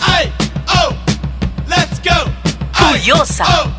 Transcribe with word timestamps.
¡Ay! 0.00 0.32
¡Oh! 0.68 0.94
¡Let's 1.66 2.00
go! 2.02 2.30
¡Oh! 3.44 3.70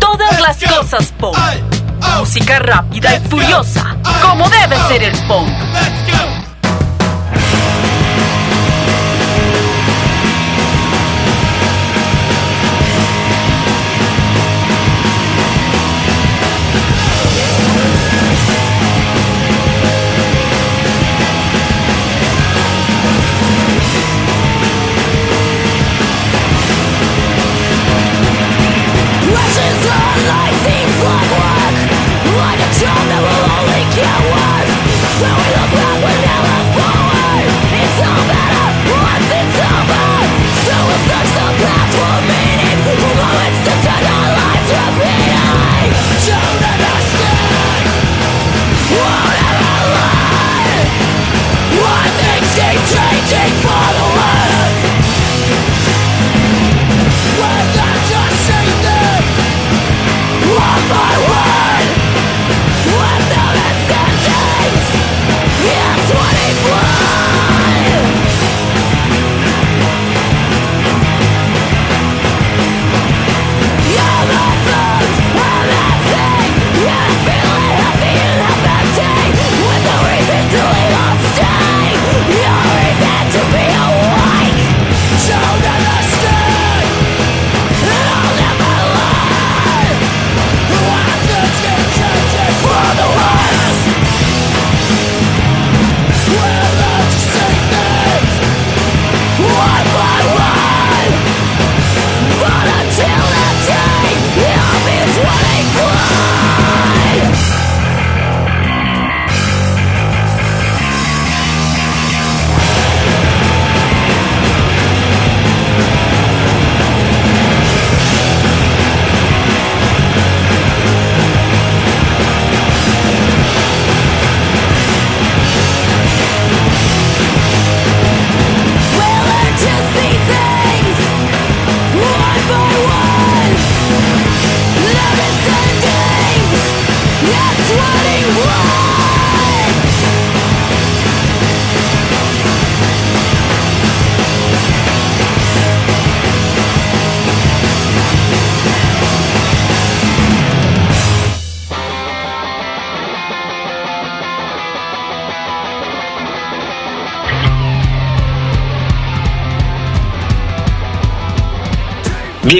Todas 0.00 0.40
las 0.40 0.60
go. 0.60 0.76
cosas 0.76 1.12
punk. 1.18 1.36
¡Ay! 1.38 1.62
¡Oh! 2.02 2.20
Música 2.20 2.58
rápida 2.58 3.16
y 3.16 3.18
go. 3.18 3.30
furiosa, 3.30 3.96
como 4.22 4.48
debe 4.48 4.76
oh. 4.76 4.88
ser 4.88 5.02
el 5.02 5.16
punk. 5.26 5.48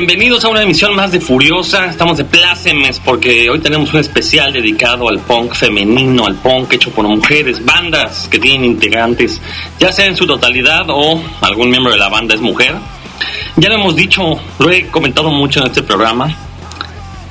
Bienvenidos 0.07 0.45
a 0.45 0.51
una 0.51 0.61
emisión 0.61 0.95
más 0.95 1.13
de 1.13 1.19
Furiosa. 1.19 1.87
Estamos 1.87 2.19
de 2.19 2.27
plácemes 2.27 3.01
porque 3.01 3.49
hoy 3.49 3.59
tenemos 3.61 3.95
un 3.95 4.01
especial 4.01 4.53
dedicado 4.53 5.09
al 5.09 5.21
punk 5.21 5.55
femenino, 5.55 6.27
al 6.27 6.35
punk 6.35 6.75
hecho 6.75 6.91
por 6.91 7.09
mujeres, 7.09 7.65
bandas 7.65 8.29
que 8.29 8.39
tienen 8.39 8.67
integrantes, 8.67 9.41
ya 9.79 9.91
sea 9.91 10.05
en 10.05 10.15
su 10.15 10.27
totalidad 10.27 10.85
o 10.89 11.19
algún 11.41 11.71
miembro 11.71 11.91
de 11.91 11.97
la 11.97 12.11
banda 12.11 12.35
es 12.35 12.43
mujer. 12.43 12.75
Ya 13.57 13.71
lo 13.71 13.77
hemos 13.77 13.97
dicho, 13.97 14.39
lo 14.59 14.71
he 14.71 14.89
comentado 14.89 15.31
mucho 15.31 15.61
en 15.61 15.69
este 15.69 15.83
programa. 15.83 16.37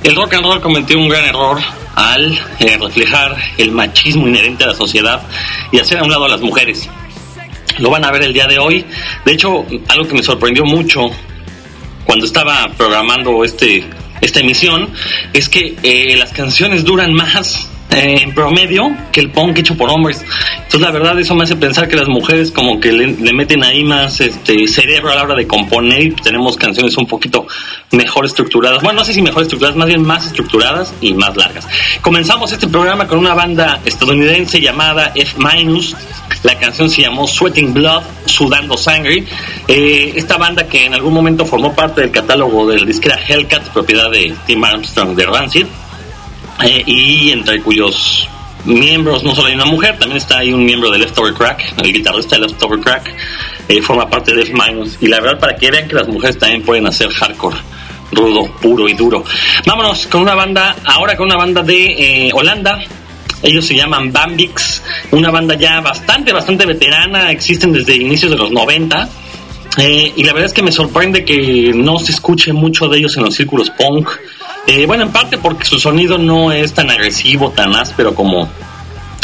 El 0.01 0.15
rock 0.15 0.33
and 0.33 0.43
roll 0.43 0.59
cometió 0.59 0.97
un 0.97 1.09
gran 1.09 1.25
error 1.25 1.59
al 1.93 2.33
eh, 2.57 2.79
reflejar 2.81 3.37
el 3.59 3.71
machismo 3.71 4.27
inherente 4.27 4.63
a 4.63 4.67
la 4.69 4.75
sociedad 4.75 5.21
y 5.71 5.77
hacer 5.77 5.99
a 5.99 6.03
un 6.03 6.09
lado 6.09 6.25
a 6.25 6.29
las 6.29 6.41
mujeres. 6.41 6.89
Lo 7.77 7.91
van 7.91 8.03
a 8.03 8.11
ver 8.11 8.23
el 8.23 8.33
día 8.33 8.47
de 8.47 8.57
hoy. 8.57 8.83
De 9.25 9.31
hecho, 9.31 9.63
algo 9.89 10.07
que 10.07 10.15
me 10.15 10.23
sorprendió 10.23 10.65
mucho 10.65 11.11
cuando 12.05 12.25
estaba 12.25 12.69
programando 12.77 13.43
este 13.43 13.83
esta 14.21 14.39
emisión 14.39 14.89
es 15.33 15.49
que 15.49 15.75
eh, 15.83 16.15
las 16.15 16.31
canciones 16.31 16.85
duran 16.85 17.13
más 17.13 17.67
eh, 17.93 18.23
en 18.23 18.33
promedio 18.33 18.91
que 19.11 19.19
el 19.19 19.29
punk 19.29 19.59
hecho 19.59 19.77
por 19.77 19.89
hombres. 19.89 20.23
Entonces 20.55 20.81
la 20.81 20.91
verdad 20.91 21.19
eso 21.19 21.35
me 21.35 21.43
hace 21.43 21.55
pensar 21.55 21.87
que 21.87 21.95
las 21.95 22.07
mujeres 22.07 22.51
como 22.51 22.79
que 22.79 22.91
le, 22.91 23.33
meten 23.33 23.63
ahí 23.63 23.83
más 23.83 24.19
este 24.19 24.67
cerebro 24.67 25.11
a 25.11 25.15
la 25.15 25.23
hora 25.23 25.35
de 25.35 25.45
componer 25.45 26.03
y 26.03 26.11
tenemos 26.11 26.57
canciones 26.57 26.97
un 26.97 27.05
poquito 27.05 27.45
mejor 27.91 28.25
estructuradas. 28.25 28.81
Bueno, 28.81 28.99
no 28.99 29.05
sé 29.05 29.13
si 29.13 29.21
mejor 29.21 29.43
estructuradas, 29.43 29.77
más 29.77 29.87
bien 29.87 30.01
más 30.01 30.25
estructuradas 30.25 30.93
y 31.01 31.13
más 31.13 31.35
largas. 31.37 31.67
Comenzamos 32.01 32.51
este 32.51 32.67
programa 32.67 33.07
con 33.07 33.19
una 33.19 33.35
banda 33.35 33.79
estadounidense 33.85 34.59
llamada 34.59 35.11
F 35.13 35.35
Minus. 35.37 35.95
La 36.41 36.57
canción 36.57 36.89
se 36.89 37.03
llamó 37.03 37.27
Sweating 37.27 37.73
Blood, 37.73 38.03
Sudando 38.25 38.75
Sangre. 38.75 39.23
Eh, 39.67 40.13
esta 40.15 40.37
banda 40.37 40.67
que 40.67 40.85
en 40.85 40.93
algún 40.93 41.13
momento 41.13 41.45
formó 41.45 41.73
parte 41.73 42.01
del 42.01 42.11
catálogo 42.11 42.67
del 42.67 42.85
disquera 42.85 43.19
Hellcat, 43.27 43.69
propiedad 43.69 44.09
de 44.09 44.33
Tim 44.45 44.63
Armstrong 44.63 45.15
de 45.15 45.25
Rancid, 45.25 45.65
eh, 46.61 46.83
y 46.85 47.31
entre 47.31 47.61
cuyos 47.61 48.27
miembros 48.65 49.23
no 49.23 49.35
solo 49.35 49.47
hay 49.47 49.55
una 49.55 49.65
mujer, 49.65 49.97
también 49.97 50.17
está 50.17 50.39
ahí 50.39 50.53
un 50.53 50.65
miembro 50.65 50.89
de 50.89 50.99
Leftover 50.99 51.33
Crack, 51.33 51.73
el 51.83 51.93
guitarrista 51.93 52.35
de 52.35 52.47
Leftover 52.47 52.79
Crack, 52.79 53.13
eh, 53.67 53.81
forma 53.81 54.09
parte 54.09 54.33
de 54.33 54.43
F 54.43 54.53
Minus. 54.53 54.97
Y 55.01 55.07
la 55.07 55.19
verdad, 55.19 55.39
para 55.39 55.55
que 55.55 55.71
vean 55.71 55.87
que 55.87 55.95
las 55.95 56.07
mujeres 56.07 56.37
también 56.37 56.61
pueden 56.63 56.87
hacer 56.87 57.09
hardcore 57.09 57.57
rudo, 58.11 58.45
puro 58.61 58.87
y 58.87 58.93
duro. 58.93 59.23
Vámonos 59.65 60.07
con 60.07 60.21
una 60.21 60.35
banda, 60.35 60.75
ahora 60.85 61.15
con 61.15 61.25
una 61.25 61.37
banda 61.37 61.61
de 61.63 62.27
eh, 62.27 62.31
Holanda. 62.33 62.79
Ellos 63.41 63.65
se 63.65 63.75
llaman 63.75 64.11
Bambix, 64.11 64.81
una 65.11 65.29
banda 65.29 65.55
ya 65.55 65.81
bastante, 65.81 66.31
bastante 66.31 66.65
veterana, 66.65 67.29
existen 67.29 67.73
desde 67.73 67.95
inicios 67.95 68.31
de 68.31 68.37
los 68.37 68.51
90. 68.51 69.09
Eh, 69.79 70.13
y 70.15 70.23
la 70.23 70.33
verdad 70.33 70.47
es 70.47 70.53
que 70.53 70.61
me 70.61 70.71
sorprende 70.71 71.25
que 71.25 71.71
no 71.75 71.97
se 71.97 72.11
escuche 72.11 72.53
mucho 72.53 72.87
de 72.87 72.99
ellos 72.99 73.17
en 73.17 73.23
los 73.23 73.35
círculos 73.35 73.69
punk. 73.71 74.07
Eh, 74.67 74.85
bueno, 74.85 75.03
en 75.03 75.11
parte 75.11 75.37
porque 75.37 75.65
su 75.65 75.79
sonido 75.79 76.17
no 76.17 76.51
es 76.51 76.73
tan 76.73 76.89
agresivo, 76.89 77.51
tan 77.51 77.75
áspero 77.75 78.15
como 78.15 78.49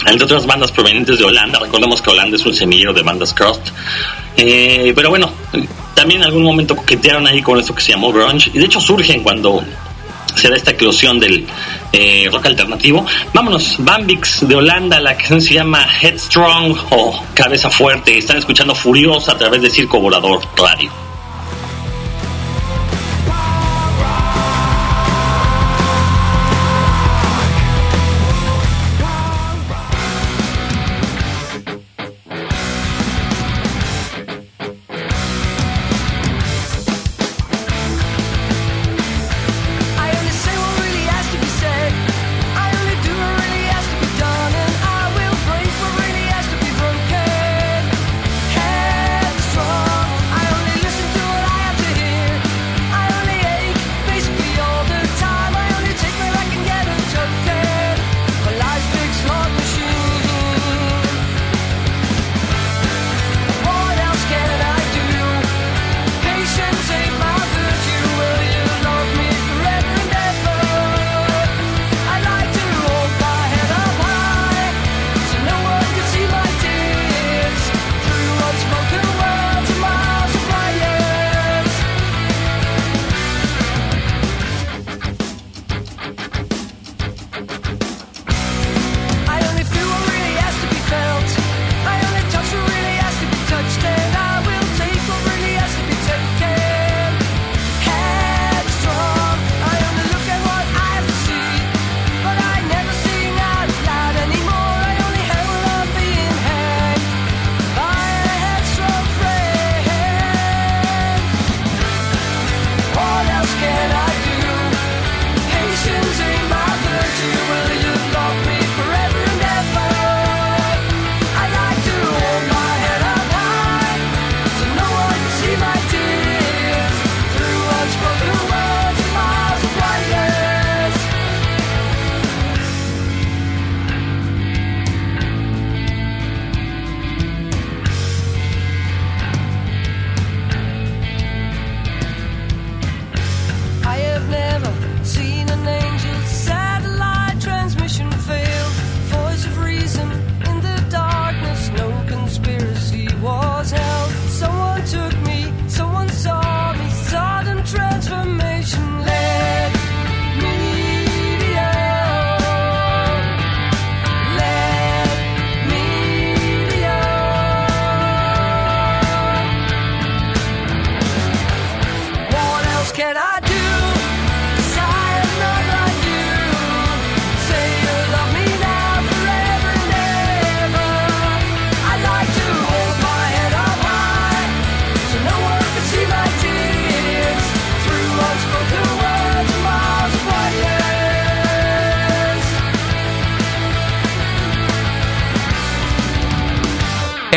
el 0.05 0.17
de 0.17 0.23
otras 0.25 0.45
bandas 0.45 0.71
provenientes 0.71 1.17
de 1.17 1.25
Holanda. 1.25 1.59
Recordemos 1.59 2.01
que 2.01 2.09
Holanda 2.09 2.35
es 2.35 2.45
un 2.45 2.55
semillero 2.55 2.93
de 2.93 3.03
bandas 3.03 3.33
crust. 3.33 3.69
Eh, 4.35 4.91
pero 4.95 5.09
bueno, 5.09 5.31
también 5.95 6.21
en 6.21 6.27
algún 6.27 6.43
momento 6.43 6.75
coquetearon 6.75 7.27
ahí 7.27 7.41
con 7.41 7.59
eso 7.59 7.73
que 7.73 7.81
se 7.81 7.91
llamó 7.91 8.11
grunge. 8.11 8.51
Y 8.53 8.59
de 8.59 8.65
hecho 8.65 8.81
surgen 8.81 9.23
cuando 9.23 9.63
se 10.35 10.49
da 10.49 10.55
esta 10.55 10.71
eclosión 10.71 11.19
del 11.19 11.45
eh, 11.91 12.29
rock 12.31 12.47
alternativo. 12.47 13.05
Vámonos, 13.33 13.75
Bambix 13.79 14.47
de 14.47 14.55
Holanda, 14.55 14.99
la 14.99 15.15
canción 15.15 15.41
se 15.41 15.53
llama 15.55 15.87
Headstrong 16.01 16.77
o 16.91 17.23
Cabeza 17.33 17.69
Fuerte. 17.69 18.17
Están 18.17 18.37
escuchando 18.37 18.75
Furiosa 18.75 19.33
a 19.33 19.37
través 19.37 19.61
de 19.61 19.69
Circo 19.69 19.99
Volador 19.99 20.41
Radio. 20.57 21.08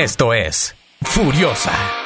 Esto 0.02 0.32
es 0.32 0.74
Furiosa. 1.00 2.01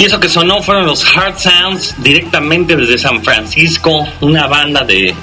Y 0.00 0.04
eso 0.06 0.18
que 0.18 0.30
sonó 0.30 0.62
fueron 0.62 0.86
los 0.86 1.04
Hard 1.14 1.38
Sounds 1.38 1.94
directamente 1.98 2.74
desde 2.74 2.96
San 2.96 3.22
Francisco, 3.22 4.08
una 4.22 4.46
banda 4.46 4.82
de 4.82 5.14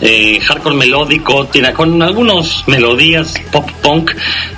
eh, 0.00 0.38
hardcore 0.46 0.76
melódico, 0.76 1.46
tiene 1.46 1.72
con 1.72 2.00
algunas 2.00 2.62
melodías 2.68 3.34
pop 3.50 3.68
punk, 3.82 4.12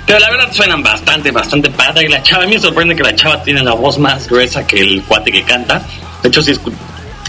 pero 0.05 0.19
la 0.19 0.29
verdad 0.29 0.53
suenan 0.53 0.83
bastante, 0.83 1.31
bastante 1.31 1.71
padre. 1.71 2.05
Y 2.05 2.09
la 2.09 2.21
chava, 2.21 2.43
a 2.43 2.45
mí 2.45 2.53
me 2.53 2.61
sorprende 2.61 2.95
que 2.95 3.01
la 3.01 3.15
chava 3.15 3.41
tiene 3.41 3.63
la 3.63 3.73
voz 3.73 3.97
más 3.97 4.27
gruesa 4.27 4.67
que 4.67 4.81
el 4.81 5.01
cuate 5.01 5.31
que 5.31 5.41
canta. 5.41 5.81
De 6.21 6.29
hecho, 6.29 6.43
si, 6.43 6.53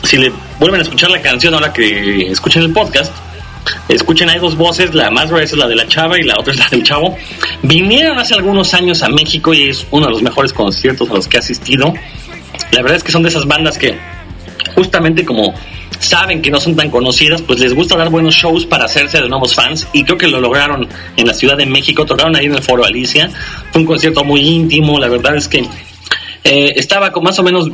si 0.03 0.19
le 0.19 0.31
vuelven 0.59 0.81
a 0.81 0.83
escuchar 0.83 1.11
la 1.11 1.23
canción 1.23 1.55
ahora 1.55 1.73
que 1.73 2.31
escuchen 2.31 2.65
el 2.65 2.73
podcast, 2.75 3.15
Escuchen, 3.89 4.29
hay 4.29 4.39
dos 4.39 4.57
voces, 4.57 4.95
la 4.95 5.11
más 5.11 5.31
gruesa 5.31 5.55
es 5.55 5.59
la 5.59 5.69
de 5.69 5.77
la 5.77 5.87
chava 5.87 6.19
y 6.19 6.23
la 6.23 6.39
otra 6.39 6.53
es 6.53 6.59
la 6.59 6.69
del 6.69 6.83
chavo. 6.83 7.17
Vinieron 7.63 8.19
hace 8.19 8.35
algunos 8.35 8.73
años 8.75 9.03
a 9.03 9.09
México 9.09 9.53
y 9.53 9.69
es 9.69 9.87
uno 9.91 10.07
de 10.07 10.13
los 10.13 10.23
mejores 10.23 10.53
conciertos 10.53 11.11
a 11.11 11.15
los 11.15 11.29
que 11.29 11.37
he 11.37 11.41
asistido. 11.41 11.93
La 12.73 12.83
verdad 12.83 12.97
es 12.97 13.05
que 13.05 13.13
son 13.13 13.23
de 13.23 13.29
esas 13.29 13.47
bandas 13.47 13.79
que 13.79 13.99
justamente 14.75 15.25
como 15.25 15.55
saben 15.99 16.41
que 16.41 16.51
no 16.51 16.61
son 16.61 16.75
tan 16.75 16.91
conocidas, 16.91 17.43
pues 17.43 17.61
les 17.61 17.75
gusta 17.75 17.97
dar 17.97 18.09
buenos 18.09 18.35
shows 18.35 18.65
para 18.65 18.87
hacerse 18.87 19.21
de 19.21 19.29
nuevos 19.29 19.55
fans 19.55 19.87
y 19.93 20.05
creo 20.05 20.17
que 20.17 20.29
lo 20.29 20.41
lograron 20.41 20.89
en 21.17 21.27
la 21.27 21.35
Ciudad 21.35 21.57
de 21.57 21.67
México, 21.67 22.07
tocaron 22.07 22.35
ahí 22.37 22.47
en 22.47 22.55
el 22.55 22.63
Foro 22.63 22.85
Alicia. 22.85 23.31
Fue 23.71 23.83
un 23.83 23.87
concierto 23.87 24.25
muy 24.25 24.41
íntimo, 24.41 24.99
la 24.99 25.09
verdad 25.09 25.37
es 25.37 25.49
que 25.49 25.59
eh, 26.45 26.73
estaba 26.77 27.13
con 27.13 27.23
más 27.23 27.39
o 27.39 27.43
menos 27.43 27.71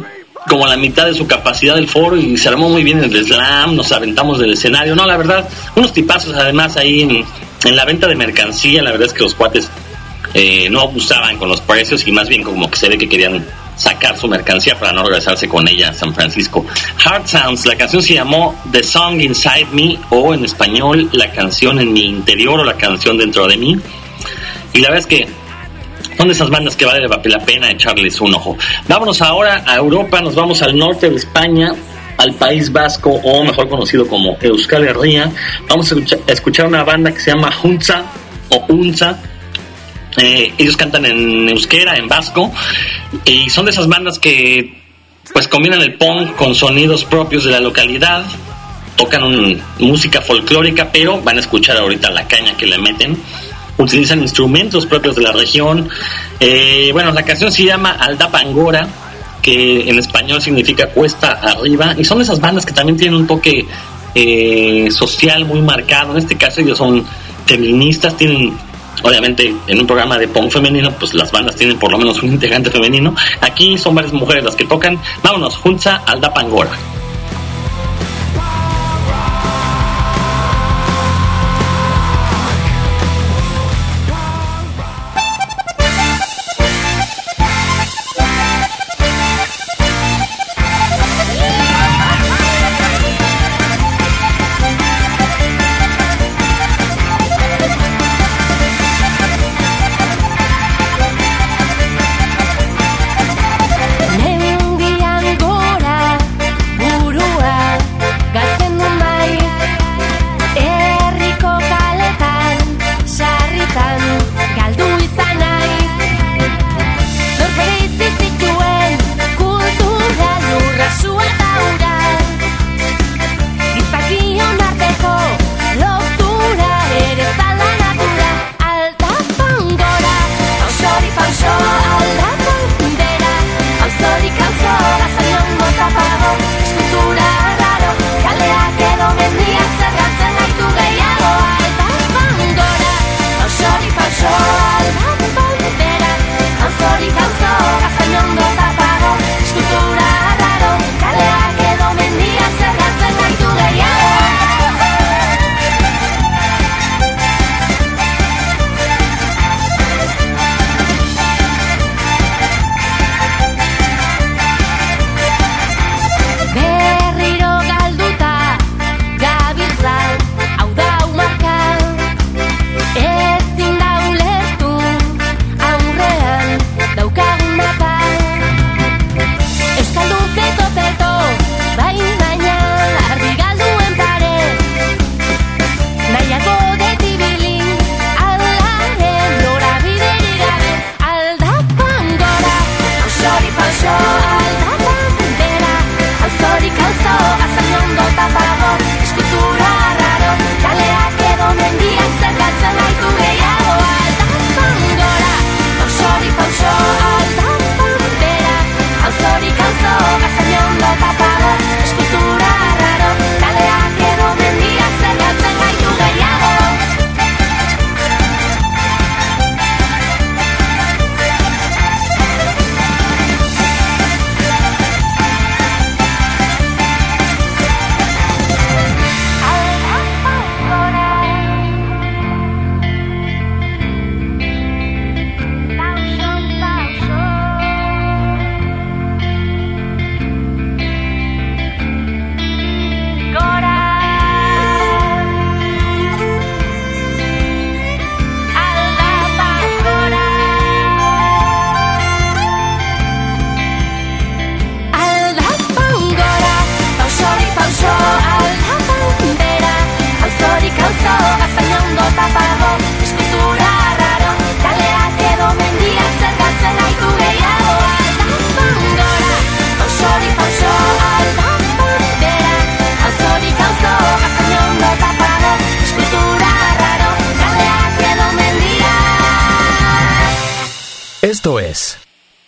como 0.49 0.67
la 0.67 0.77
mitad 0.77 1.07
de 1.07 1.15
su 1.15 1.27
capacidad 1.27 1.75
del 1.75 1.89
foro 1.89 2.17
y 2.17 2.37
se 2.37 2.49
armó 2.49 2.69
muy 2.69 2.83
bien 2.83 3.03
el 3.03 3.27
slam, 3.27 3.77
nos 3.77 3.93
aventamos 3.93 4.39
del 4.39 4.53
escenario. 4.53 4.95
No, 4.95 5.07
la 5.07 5.17
verdad, 5.17 5.49
unos 5.75 5.93
tipazos 5.93 6.35
además 6.35 6.77
ahí 6.77 7.03
en, 7.03 7.25
en 7.65 7.77
la 7.77 7.85
venta 7.85 8.07
de 8.07 8.15
mercancía, 8.15 8.83
la 8.83 8.93
verdad 8.93 9.09
es 9.09 9.13
que 9.13 9.23
los 9.23 9.35
cuates 9.35 9.69
eh, 10.35 10.69
no 10.71 10.83
abusaban 10.83 11.39
con 11.39 11.49
los 11.49 11.61
precios 11.61 12.07
y 12.07 12.13
más 12.13 12.29
bien 12.29 12.43
como 12.43 12.71
que 12.71 12.79
se 12.79 12.89
ve 12.89 12.99
que 12.99 13.09
querían 13.09 13.45
sacar 13.77 14.19
su 14.19 14.29
mercancía 14.29 14.79
para 14.79 14.93
no 14.93 15.03
regresarse 15.03 15.49
con 15.49 15.67
ella 15.69 15.91
a 15.91 15.95
San 15.95 16.15
Francisco. 16.15 16.65
Hard 17.05 17.27
Sounds, 17.27 17.67
la 17.67 17.77
canción 17.77 18.03
se 18.03 18.15
llamó 18.15 18.55
The 18.71 18.83
Song 18.83 19.21
Inside 19.21 19.69
Me 19.73 19.99
o 20.11 20.35
en 20.35 20.45
español 20.45 21.09
La 21.13 21.31
canción 21.33 21.79
en 21.81 21.93
mi 21.93 22.05
interior 22.05 22.61
o 22.61 22.65
La 22.65 22.77
canción 22.77 23.19
dentro 23.19 23.47
de 23.47 23.57
mí. 23.57 23.79
Y 24.73 24.81
la 24.81 24.91
verdad 24.91 24.99
es 24.99 25.07
que 25.07 25.29
son 26.17 26.29
de 26.29 26.35
esas 26.35 26.51
bandas 26.51 26.77
que 26.77 26.85
vale 26.85 27.07
la 27.07 27.39
pena 27.41 27.71
echarles 27.71 28.21
un 28.21 28.35
ojo. 28.35 28.57
Vámonos 28.89 29.21
ahora 29.23 29.65
a 29.67 29.77
Europa, 29.77 30.21
nos 30.21 30.35
vamos 30.35 30.63
al 30.63 30.77
norte 30.77 31.11
de 31.11 31.17
España, 31.17 31.73
al 32.17 32.35
País 32.35 32.73
Vasco, 32.73 33.11
o 33.11 33.45
mejor 33.45 33.69
conocido 33.69 34.07
como 34.07 34.37
Euskal 34.41 34.85
Herria. 34.85 35.31
Vamos 35.69 35.93
a 35.93 36.33
escuchar, 36.33 36.67
una 36.67 36.85
banda 36.85 37.13
que 37.13 37.21
se 37.21 37.31
llama 37.31 37.53
Hunza 37.63 38.05
o 38.49 38.65
Unza. 38.69 39.19
Eh, 40.19 40.53
ellos 40.57 40.77
cantan 40.77 41.05
en 41.05 41.49
euskera, 41.51 41.97
en 41.97 42.09
vasco, 42.09 42.51
y 43.27 43.51
son 43.51 43.67
de 43.67 43.73
esas 43.73 43.87
bandas 43.87 44.19
que 44.19 44.83
pues 45.31 45.47
combinan 45.47 45.83
el 45.83 45.95
punk 45.95 46.35
con 46.37 46.55
sonidos 46.55 47.05
propios 47.05 47.45
de 47.45 47.51
la 47.51 47.61
localidad, 47.61 48.25
tocan 48.97 49.61
música 49.79 50.23
folclórica, 50.23 50.89
pero 50.91 51.21
van 51.21 51.37
a 51.37 51.41
escuchar 51.41 51.77
ahorita 51.77 52.11
la 52.13 52.27
caña 52.27 52.57
que 52.57 52.65
le 52.65 52.79
meten 52.79 53.19
utilizan 53.79 54.21
instrumentos 54.21 54.87
propios 54.87 55.17
de 55.17 55.23
la 55.23 55.33
región. 55.33 55.89
Eh, 56.41 56.91
bueno, 56.93 57.13
la 57.13 57.23
canción 57.23 57.53
se 57.53 57.65
llama 57.65 57.93
Aldapangora, 57.93 58.89
que 59.43 59.89
en 59.89 59.99
español 59.99 60.41
significa 60.43 60.89
cuesta 60.89 61.33
arriba, 61.33 61.95
y 61.97 62.05
son 62.05 62.21
esas 62.21 62.41
bandas 62.41 62.67
que 62.67 62.73
también 62.73 62.97
tienen 62.97 63.21
un 63.21 63.27
toque 63.27 63.67
eh, 64.15 64.89
social 64.91 65.45
muy 65.45 65.61
marcado. 65.61 66.13
En 66.13 66.19
este 66.19 66.37
caso 66.37 66.61
ellos 66.61 66.79
son 66.79 67.05
feministas, 67.45 68.17
tienen, 68.17 68.57
obviamente, 69.03 69.55
en 69.67 69.81
un 69.81 69.87
programa 69.87 70.19
de 70.19 70.29
punk 70.29 70.51
femenino, 70.51 70.91
pues 70.93 71.15
las 71.15 71.31
bandas 71.31 71.57
tienen 71.57 71.79
por 71.79 71.93
lo 71.93 71.99
menos 71.99 72.23
un 72.23 72.33
integrante 72.33 72.71
femenino. 72.71 73.15
Aquí 73.41 73.79
son 73.79 73.95
varias 73.95 74.13
mujeres 74.13 74.45
las 74.45 74.57
que 74.57 74.65
tocan. 74.65 74.99
Vámonos, 75.23 75.57
Junza 75.57 75.97
Aldapangora. 76.07 76.96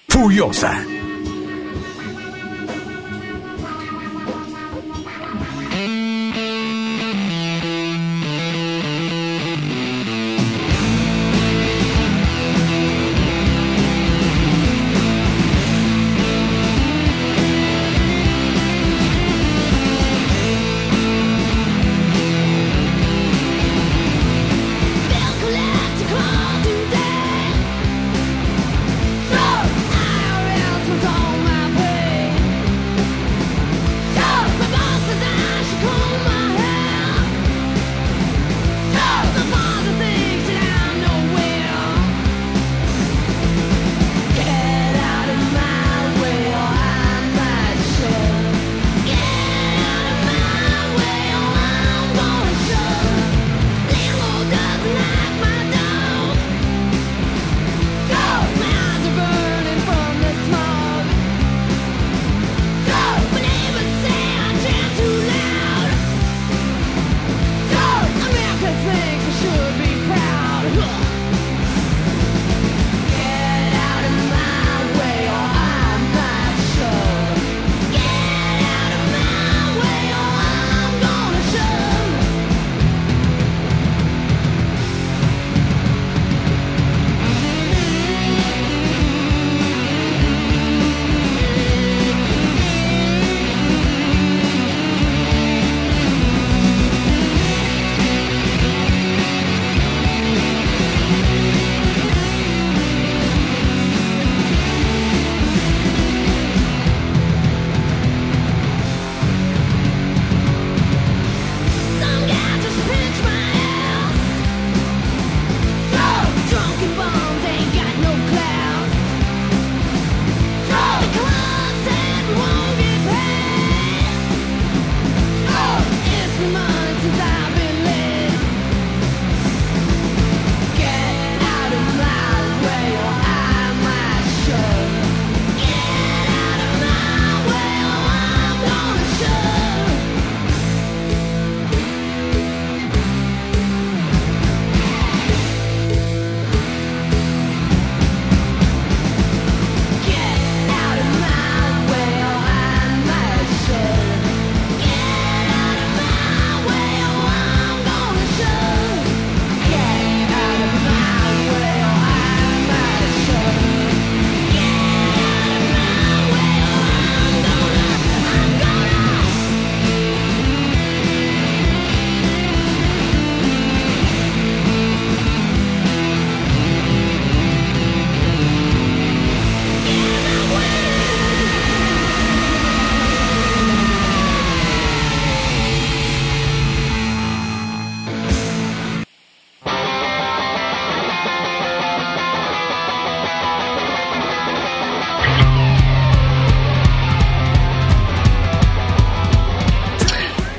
Furiosa. 0.09 0.97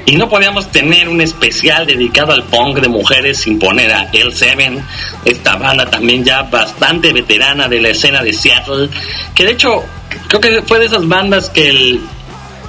Y 0.10 0.16
no 0.16 0.28
podíamos 0.28 0.72
tener 0.72 1.08
un 1.08 1.22
especial 1.22 1.86
dedicado 1.86 2.32
al 2.34 2.42
punk 2.46 2.80
de 2.80 2.88
mujeres 2.88 3.38
sin 3.42 3.60
poner 3.60 3.92
a 3.94 4.12
L7, 4.12 4.82
esta 5.24 5.56
banda 5.56 5.86
también 5.86 6.24
ya 6.26 6.42
bastante 6.42 7.14
veterana 7.14 7.68
de 7.68 7.80
la 7.80 7.90
escena 7.90 8.24
de 8.24 8.34
Seattle, 8.34 8.90
que 9.36 9.46
de 9.46 9.52
hecho 9.52 9.84
creo 10.28 10.42
que 10.42 10.62
fue 10.64 10.80
de 10.80 10.86
esas 10.88 11.08
bandas 11.08 11.52
que 11.52 11.70
el- 11.70 12.02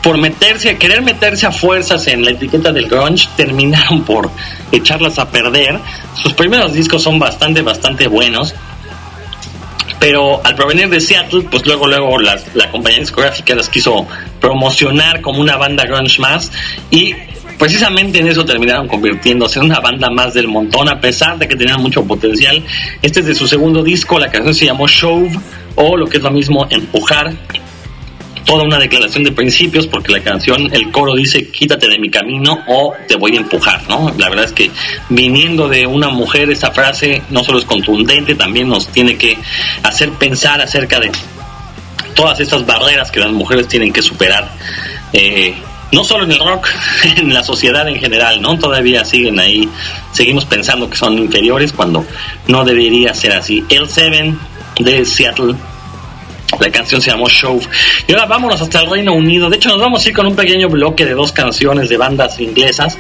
por 0.03 0.19
meterse, 0.19 0.77
querer 0.77 1.01
meterse 1.01 1.47
a 1.47 1.51
fuerzas 1.51 2.07
en 2.09 2.23
la 2.27 2.33
etiqueta 2.33 2.73
del 2.73 2.89
grunge, 2.89 3.27
terminaron 3.39 4.03
por 4.05 4.31
echarlas 4.71 5.19
a 5.19 5.31
perder. 5.31 5.81
Sus 6.23 6.35
primeros 6.35 6.75
discos 6.75 7.03
son 7.03 7.19
bastante, 7.19 7.63
bastante 7.63 8.07
buenos. 8.07 8.55
Pero 9.99 10.41
al 10.45 10.55
provenir 10.55 10.89
de 10.91 11.01
Seattle, 11.01 11.43
pues 11.51 11.65
luego, 11.67 11.87
luego 11.87 12.19
las- 12.19 12.55
la 12.55 12.71
compañía 12.71 13.01
discográfica 13.01 13.55
las 13.55 13.69
quiso 13.71 14.07
promocionar 14.41 15.21
como 15.23 15.41
una 15.41 15.57
banda 15.57 15.85
grunge 15.85 16.19
más 16.21 16.51
y 16.91 17.15
precisamente 17.61 18.21
en 18.21 18.27
eso 18.27 18.43
terminaron 18.43 18.89
convirtiéndose 18.89 19.59
en 19.59 19.67
una 19.67 19.81
banda 19.81 20.09
más 20.09 20.33
del 20.33 20.49
montón, 20.49 20.89
a 20.89 20.99
pesar 20.99 21.39
de 21.39 21.47
que 21.47 21.57
tenían 21.57 21.83
mucho 21.83 22.03
potencial. 22.05 22.65
Este 23.03 23.21
es 23.21 23.27
de 23.27 23.35
su 23.35 23.47
segundo 23.47 23.83
disco, 23.83 24.19
la 24.19 24.31
canción 24.31 24.55
se 24.55 24.65
llamó 24.65 24.89
Shove 24.89 25.37
o 25.77 25.95
lo 25.95 26.07
que 26.07 26.17
es 26.17 26.23
lo 26.23 26.31
mismo, 26.31 26.67
Empujar. 26.71 27.35
Toda 28.47 28.65
una 28.65 28.79
declaración 28.79 29.23
de 29.25 29.33
principios 29.33 29.87
porque 29.87 30.11
la 30.11 30.21
canción, 30.21 30.73
el 30.73 30.91
coro 30.91 31.15
dice 31.15 31.49
quítate 31.51 31.87
de 31.87 31.99
mi 31.99 32.09
camino 32.09 32.65
o 32.67 32.95
te 33.07 33.17
voy 33.17 33.37
a 33.37 33.41
empujar, 33.41 33.83
¿no? 33.89 34.13
La 34.19 34.31
verdad 34.31 34.47
es 34.47 34.53
que 34.53 34.71
viniendo 35.11 35.69
de 35.69 35.87
una 35.87 36.09
mujer 36.09 36.51
esta 36.51 36.71
frase 36.71 37.23
no 37.29 37.45
solo 37.45 37.59
es 37.59 37.67
contundente, 37.67 38.35
también 38.35 38.69
nos 38.69 38.89
tiene 38.89 39.19
que 39.19 39.37
hacer 39.83 40.11
pensar 40.13 40.63
acerca 40.63 40.99
de 40.99 41.13
todas 42.15 42.41
estas 42.41 42.65
barreras 42.65 43.11
que 43.11 43.21
las 43.21 43.31
mujeres 43.31 43.69
tienen 43.69 43.93
que 43.93 44.01
superar. 44.01 44.51
eh, 45.13 45.55
no 45.93 46.05
solo 46.05 46.25
en 46.25 46.33
el 46.33 46.39
rock, 46.39 46.69
en 47.17 47.33
la 47.33 47.43
sociedad 47.43 47.89
en 47.89 47.97
general, 47.97 48.41
¿no? 48.41 48.59
Todavía 48.59 49.05
siguen 49.05 49.39
ahí, 49.39 49.69
seguimos 50.13 50.45
pensando 50.45 50.89
que 50.89 50.97
son 50.97 51.19
inferiores 51.19 51.73
cuando 51.73 52.05
no 52.49 52.65
debería 52.65 53.15
ser 53.15 53.33
así. 53.33 53.65
El 53.69 53.89
Seven 53.89 54.39
de 54.79 55.05
Seattle 55.05 55.55
la 56.59 56.71
canción 56.71 57.01
se 57.01 57.11
llamó 57.11 57.29
Show. 57.29 57.61
Y 58.07 58.13
ahora 58.13 58.27
vámonos 58.27 58.61
hasta 58.61 58.81
el 58.81 58.91
Reino 58.91 59.13
Unido. 59.13 59.49
De 59.49 59.57
hecho, 59.57 59.69
nos 59.69 59.81
vamos 59.81 60.05
a 60.05 60.09
ir 60.09 60.15
con 60.15 60.27
un 60.27 60.35
pequeño 60.35 60.69
bloque 60.69 61.05
de 61.05 61.15
dos 61.15 61.33
canciones 61.33 61.89
de 61.89 61.97
bandas 61.97 62.41
inglesas. 62.41 62.99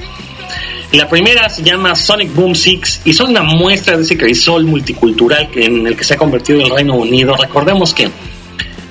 La 0.92 1.08
primera 1.08 1.48
se 1.48 1.62
llama 1.62 1.94
Sonic 1.94 2.34
Boom 2.34 2.54
Six 2.54 3.02
y 3.04 3.12
son 3.12 3.30
una 3.30 3.42
muestra 3.42 3.96
de 3.96 4.02
ese 4.02 4.16
crisol 4.16 4.64
multicultural 4.64 5.48
en 5.54 5.86
el 5.86 5.96
que 5.96 6.04
se 6.04 6.14
ha 6.14 6.16
convertido 6.16 6.60
el 6.60 6.70
Reino 6.70 6.94
Unido. 6.94 7.36
Recordemos 7.36 7.94
que 7.94 8.10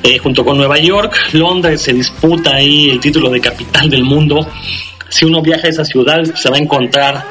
eh, 0.02 0.18
junto 0.18 0.46
con 0.46 0.58
Nueva 0.58 0.78
York. 0.80 1.14
Londres 1.34 1.82
se 1.82 1.94
disputa 1.94 2.56
ahí 2.56 2.90
el 2.90 3.00
título 3.00 3.30
de 3.30 3.42
capital 3.42 3.90
del 3.90 4.04
mundo. 4.04 4.48
Si 5.10 5.26
uno 5.26 5.42
viaja 5.42 5.68
a 5.68 5.70
esa 5.70 5.84
ciudad, 5.84 6.24
se 6.36 6.50
va 6.50 6.56
a 6.56 6.60
encontrar 6.60 7.26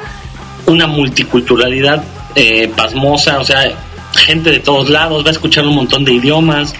una 0.66 0.86
multiculturalidad 0.86 2.04
eh, 2.34 2.68
pasmosa, 2.76 3.38
o 3.38 3.44
sea, 3.44 3.72
gente 4.14 4.50
de 4.50 4.60
todos 4.60 4.90
lados, 4.90 5.24
va 5.24 5.28
a 5.28 5.32
escuchar 5.32 5.66
un 5.66 5.76
montón 5.76 6.04
de 6.04 6.12
idiomas. 6.12 6.74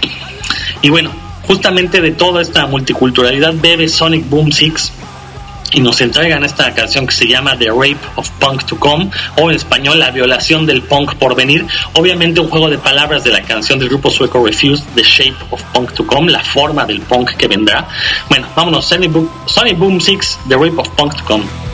Y 0.81 0.89
bueno, 0.89 1.11
justamente 1.47 2.01
de 2.01 2.11
toda 2.11 2.41
esta 2.41 2.67
multiculturalidad 2.67 3.53
bebe 3.55 3.89
Sonic 3.89 4.29
Boom 4.29 4.51
6 4.51 4.91
y 5.73 5.81
nos 5.81 6.01
entregan 6.01 6.43
esta 6.43 6.73
canción 6.73 7.07
que 7.07 7.13
se 7.13 7.27
llama 7.27 7.57
The 7.57 7.69
Rape 7.69 7.99
of 8.15 8.29
Punk 8.39 8.65
to 8.65 8.77
Come 8.77 9.09
o 9.37 9.49
en 9.49 9.55
español 9.55 9.99
La 9.99 10.11
violación 10.11 10.65
del 10.65 10.83
punk 10.83 11.15
por 11.15 11.35
venir. 11.35 11.65
Obviamente 11.93 12.39
un 12.39 12.49
juego 12.49 12.69
de 12.69 12.77
palabras 12.77 13.23
de 13.23 13.31
la 13.31 13.41
canción 13.41 13.79
del 13.79 13.89
grupo 13.89 14.09
sueco 14.09 14.45
Refused, 14.45 14.85
The 14.95 15.03
Shape 15.03 15.37
of 15.51 15.61
Punk 15.73 15.93
to 15.93 16.05
Come, 16.05 16.31
la 16.31 16.43
forma 16.43 16.85
del 16.85 17.01
punk 17.01 17.31
que 17.35 17.47
vendrá. 17.47 17.87
Bueno, 18.29 18.47
vámonos, 18.55 18.89
Boom, 19.09 19.29
Sonic 19.45 19.77
Boom 19.77 20.01
6, 20.01 20.39
The 20.47 20.55
Rape 20.55 20.77
of 20.77 20.89
Punk 20.89 21.15
to 21.15 21.23
Come. 21.25 21.68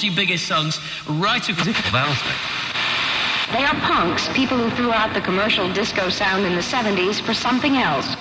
40 0.00 0.16
biggest 0.16 0.46
songs 0.46 0.80
right 1.08 1.46
across 1.46 1.66
the 1.66 1.72
They 3.52 3.64
are 3.64 3.74
punks, 3.80 4.28
people 4.32 4.56
who 4.56 4.70
threw 4.70 4.92
out 4.92 5.12
the 5.12 5.20
commercial 5.20 5.70
disco 5.74 6.08
sound 6.08 6.46
in 6.46 6.54
the 6.54 6.62
70s 6.62 7.20
for 7.20 7.34
something 7.34 7.76
else. 7.76 8.16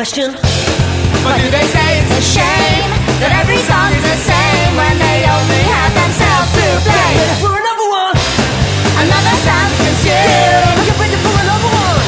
question. 0.00 0.32
But 1.20 1.36
do 1.44 1.52
they 1.52 1.66
say 1.76 2.00
it's 2.00 2.14
a 2.16 2.24
shame 2.24 2.88
that 3.20 3.36
every 3.36 3.60
song 3.68 3.92
is 3.92 4.00
the 4.00 4.16
same 4.32 4.72
when 4.72 4.96
they 4.96 5.28
only 5.28 5.60
have 5.76 5.92
themselves 5.92 6.48
to 6.56 6.66
blame? 6.88 7.28
We're 7.44 7.60
another 7.60 7.88
one. 7.92 8.16
Another 8.96 9.34
sound 9.44 9.72
consumed. 9.76 10.88
You're 10.88 10.96
waiting 11.04 11.20
for 11.20 11.36
a 11.36 11.44
number 11.44 11.68
one. 11.68 12.04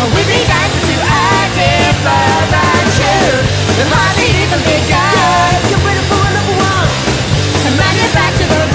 Or 0.00 0.08
we 0.16 0.24
be 0.32 0.40
dancing 0.48 0.80
to 0.80 0.96
a 0.96 1.28
different 1.60 2.88
tune 2.96 3.44
that 3.44 3.88
hardly 3.92 4.28
even 4.40 4.60
begun. 4.64 5.52
You're 5.68 5.84
waiting 5.84 6.06
for 6.08 6.24
a 6.24 6.32
number 6.32 6.56
one. 6.56 6.88
To 6.88 7.68
manufacture 7.76 8.48
the 8.48 8.69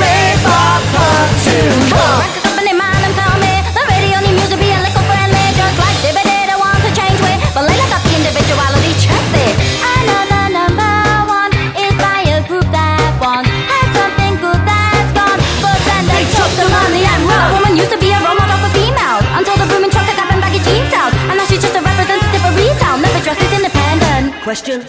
Question? 24.46 24.82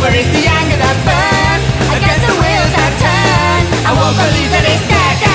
Where 0.00 0.16
is 0.16 0.24
the 0.32 0.48
anger 0.48 0.78
that 0.80 0.96
burns? 1.04 1.68
Against 2.00 2.24
the 2.24 2.32
wheels 2.32 2.72
that 2.72 2.92
turn? 2.96 3.62
I 3.84 3.92
won't 3.92 4.16
believe 4.16 4.50
that 4.56 4.64
it's 4.64 4.88
dead. 4.88 5.33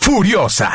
Furiosa. 0.00 0.72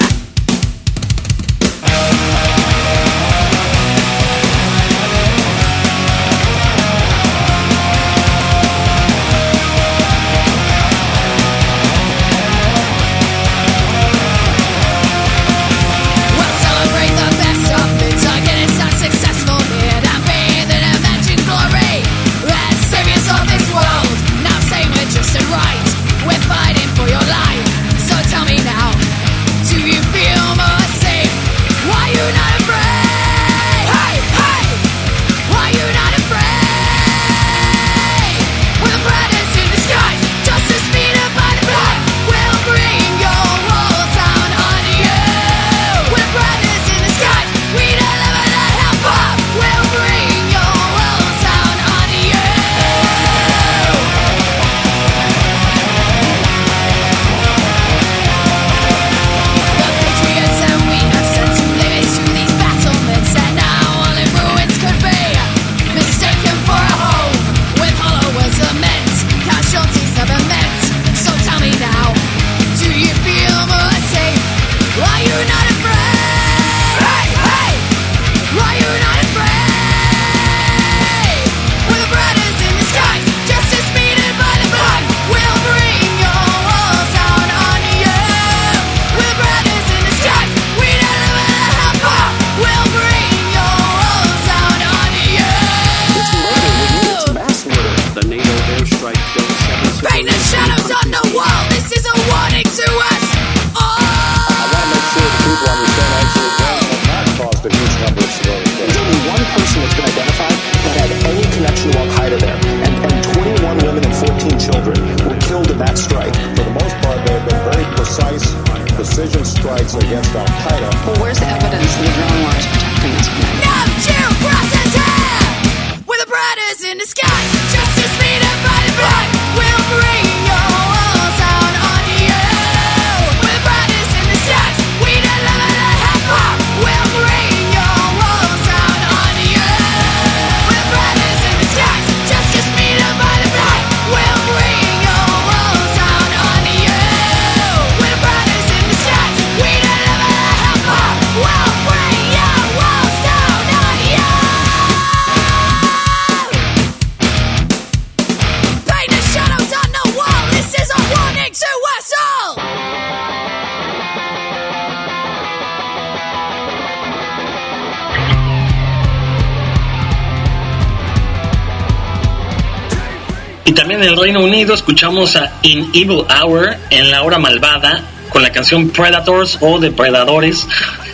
En 174.01 174.09
el 174.09 174.17
Reino 174.17 174.41
Unido 174.41 174.73
escuchamos 174.73 175.35
a 175.35 175.51
In 175.61 175.89
Evil 175.93 176.23
Hour 176.29 176.75
en 176.89 177.11
la 177.11 177.21
hora 177.23 177.37
malvada 177.37 178.03
con 178.29 178.41
la 178.41 178.51
canción 178.51 178.89
Predators 178.89 179.57
o 179.61 179.79
Depredadores, 179.79 180.67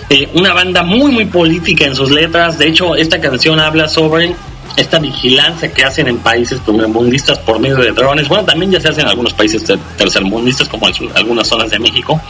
eh, 0.10 0.30
una 0.34 0.54
banda 0.54 0.84
muy 0.84 1.12
muy 1.12 1.26
política 1.26 1.86
en 1.86 1.96
sus 1.96 2.12
letras. 2.12 2.58
De 2.58 2.68
hecho, 2.68 2.96
esta 2.96 3.20
canción 3.20 3.60
habla 3.60 3.88
sobre 3.90 4.36
esta 4.78 5.00
vigilancia 5.00 5.74
que 5.74 5.84
hacen 5.84 6.08
en 6.08 6.20
países 6.20 6.60
primermundistas 6.60 7.40
por 7.40 7.60
medio 7.60 7.78
de 7.78 7.92
drones. 7.92 8.28
Bueno, 8.28 8.46
también 8.46 8.72
ya 8.72 8.80
se 8.80 8.90
hace 8.90 9.02
en 9.02 9.08
algunos 9.08 9.34
países 9.34 9.64
ter- 9.64 9.80
tercermundistas 9.98 10.70
como 10.70 10.88
en 10.88 10.94
algunas 11.16 11.48
zonas 11.48 11.70
de 11.72 11.80
México. 11.80 12.22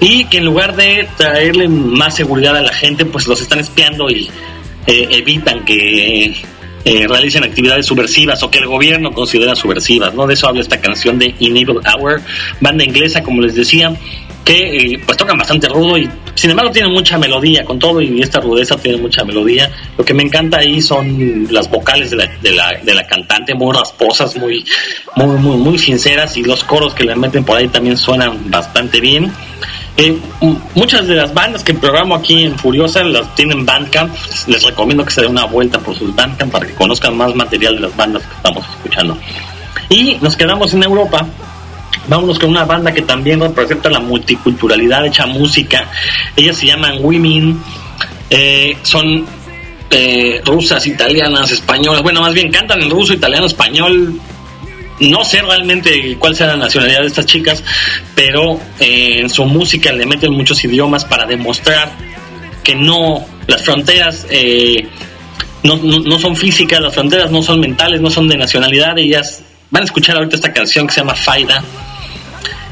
Y 0.00 0.24
que 0.24 0.38
en 0.38 0.44
lugar 0.44 0.74
de 0.76 1.08
traerle 1.16 1.68
más 1.68 2.16
seguridad 2.16 2.56
a 2.56 2.60
la 2.60 2.74
gente, 2.74 3.06
pues 3.06 3.26
los 3.28 3.40
están 3.40 3.60
espiando 3.60 4.10
y 4.10 4.28
eh, 4.86 5.08
evitan 5.10 5.64
que 5.64 6.34
eh, 6.84 7.06
realicen 7.08 7.44
actividades 7.44 7.86
subversivas 7.86 8.42
o 8.42 8.50
que 8.50 8.58
el 8.58 8.66
gobierno 8.66 9.12
considera 9.12 9.54
subversivas, 9.54 10.14
¿no? 10.14 10.26
De 10.26 10.34
eso 10.34 10.48
habla 10.48 10.60
esta 10.60 10.80
canción 10.80 11.18
de 11.18 11.34
In 11.38 11.56
Evil 11.56 11.80
Hour, 11.86 12.20
banda 12.60 12.84
inglesa, 12.84 13.22
como 13.22 13.40
les 13.40 13.54
decía, 13.54 13.94
que 14.44 14.76
eh, 14.76 15.00
pues 15.04 15.16
tocan 15.16 15.38
bastante 15.38 15.68
rudo 15.68 15.96
y 15.96 16.08
sin 16.34 16.50
embargo 16.50 16.70
tienen 16.70 16.92
mucha 16.92 17.16
melodía, 17.16 17.64
con 17.64 17.78
todo 17.78 18.02
y 18.02 18.20
esta 18.20 18.40
rudeza 18.40 18.76
tiene 18.76 18.98
mucha 18.98 19.24
melodía. 19.24 19.70
Lo 19.96 20.04
que 20.04 20.12
me 20.12 20.22
encanta 20.22 20.58
ahí 20.58 20.82
son 20.82 21.48
las 21.50 21.70
vocales 21.70 22.10
de 22.10 22.16
la, 22.16 22.26
de 22.42 22.52
la, 22.52 22.72
de 22.82 22.94
la 22.94 23.06
cantante, 23.06 23.54
muy 23.54 23.74
rasposas, 23.74 24.36
muy, 24.36 24.64
muy, 25.16 25.38
muy, 25.38 25.56
muy 25.56 25.78
sinceras 25.78 26.36
y 26.36 26.42
los 26.42 26.64
coros 26.64 26.92
que 26.94 27.04
le 27.04 27.16
meten 27.16 27.44
por 27.44 27.56
ahí 27.56 27.68
también 27.68 27.96
suenan 27.96 28.50
bastante 28.50 29.00
bien. 29.00 29.32
Muchas 30.74 31.06
de 31.06 31.14
las 31.14 31.32
bandas 31.32 31.62
que 31.62 31.72
programo 31.72 32.16
aquí 32.16 32.42
en 32.42 32.58
Furiosa 32.58 33.04
las 33.04 33.34
tienen 33.34 33.64
Bandcamp. 33.64 34.12
Les 34.48 34.62
recomiendo 34.64 35.04
que 35.04 35.12
se 35.12 35.22
den 35.22 35.30
una 35.30 35.44
vuelta 35.46 35.78
por 35.78 35.96
sus 35.96 36.14
Bandcamp 36.14 36.50
para 36.52 36.66
que 36.66 36.74
conozcan 36.74 37.16
más 37.16 37.34
material 37.34 37.76
de 37.76 37.82
las 37.82 37.96
bandas 37.96 38.22
que 38.22 38.34
estamos 38.34 38.64
escuchando. 38.68 39.16
Y 39.88 40.16
nos 40.20 40.36
quedamos 40.36 40.74
en 40.74 40.82
Europa. 40.82 41.26
Vámonos 42.08 42.38
con 42.38 42.50
una 42.50 42.64
banda 42.64 42.92
que 42.92 43.02
también 43.02 43.40
representa 43.40 43.88
la 43.88 44.00
multiculturalidad 44.00 45.06
hecha 45.06 45.26
música. 45.26 45.88
Ellas 46.36 46.56
se 46.56 46.66
llaman 46.66 46.98
Women. 47.00 47.60
Eh, 48.30 48.76
son 48.82 49.24
eh, 49.90 50.42
rusas, 50.44 50.86
italianas, 50.86 51.50
españolas. 51.52 52.02
Bueno, 52.02 52.20
más 52.20 52.34
bien 52.34 52.50
cantan 52.50 52.82
en 52.82 52.90
ruso, 52.90 53.12
italiano, 53.12 53.46
español, 53.46 54.20
no 55.00 55.24
sé 55.24 55.42
realmente 55.42 56.16
cuál 56.18 56.36
sea 56.36 56.48
la 56.48 56.56
nacionalidad 56.56 57.00
de 57.00 57.06
estas 57.08 57.26
chicas, 57.26 57.62
pero 58.14 58.60
eh, 58.78 59.18
en 59.20 59.30
su 59.30 59.44
música 59.44 59.92
le 59.92 60.06
meten 60.06 60.32
muchos 60.32 60.62
idiomas 60.64 61.04
para 61.04 61.26
demostrar 61.26 61.90
que 62.62 62.74
no, 62.74 63.24
las 63.46 63.62
fronteras 63.62 64.26
eh, 64.30 64.88
no, 65.62 65.76
no, 65.76 66.00
no 66.00 66.18
son 66.18 66.36
físicas, 66.36 66.80
las 66.80 66.94
fronteras 66.94 67.30
no 67.30 67.42
son 67.42 67.60
mentales, 67.60 68.00
no 68.00 68.10
son 68.10 68.28
de 68.28 68.36
nacionalidad. 68.36 68.98
Ellas 68.98 69.42
van 69.70 69.82
a 69.82 69.86
escuchar 69.86 70.16
ahorita 70.16 70.36
esta 70.36 70.52
canción 70.52 70.86
que 70.86 70.94
se 70.94 71.00
llama 71.00 71.14
Faida. 71.14 71.62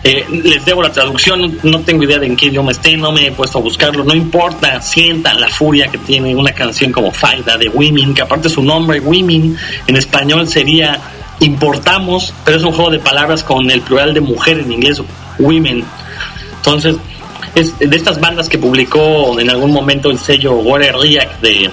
Eh, 0.05 0.27
les 0.45 0.65
debo 0.65 0.83
la 0.83 0.91
traducción, 0.91 1.59
no 1.63 1.81
tengo 1.81 2.03
idea 2.03 2.19
de 2.19 2.27
en 2.27 2.37
qué 2.37 2.47
idioma 2.47 2.73
esté, 2.73 2.97
no 2.97 3.13
me 3.13 3.29
he 3.29 3.33
puesto 3.33 3.59
a 3.59 3.61
buscarlo, 3.61 4.03
no 4.03 4.15
importa, 4.15 4.81
sientan 4.83 5.41
la 5.41 5.49
furia 5.49 5.87
que 5.87 5.99
tiene 5.99 6.35
una 6.35 6.51
canción 6.53 6.91
como 6.91 7.13
Faida 7.13 7.57
de 7.57 7.69
Women, 7.69 8.13
que 8.13 8.23
aparte 8.23 8.49
su 8.49 8.65
nombre, 8.65 8.99
Women, 8.99 9.57
en 9.87 9.97
español 9.97 10.49
sería 10.49 11.01
importamos, 11.43 12.33
pero 12.45 12.57
es 12.57 12.65
un 12.65 12.73
juego 12.73 12.91
de 12.91 12.99
palabras 12.99 13.43
con 13.43 13.71
el 13.71 13.81
plural 13.83 14.15
de 14.15 14.21
mujer 14.21 14.59
en 14.59 14.73
inglés, 14.73 15.03
women. 15.39 15.85
Entonces, 16.57 16.97
es 17.55 17.79
de 17.79 17.97
estas 17.97 18.21
bandas 18.21 18.49
que 18.49 18.59
publicó 18.59 19.39
en 19.39 19.51
algún 19.51 19.73
momento 19.73 20.11
el 20.11 20.19
sello 20.19 20.55
Water 20.55 20.97
React 20.97 21.41
de 21.43 21.71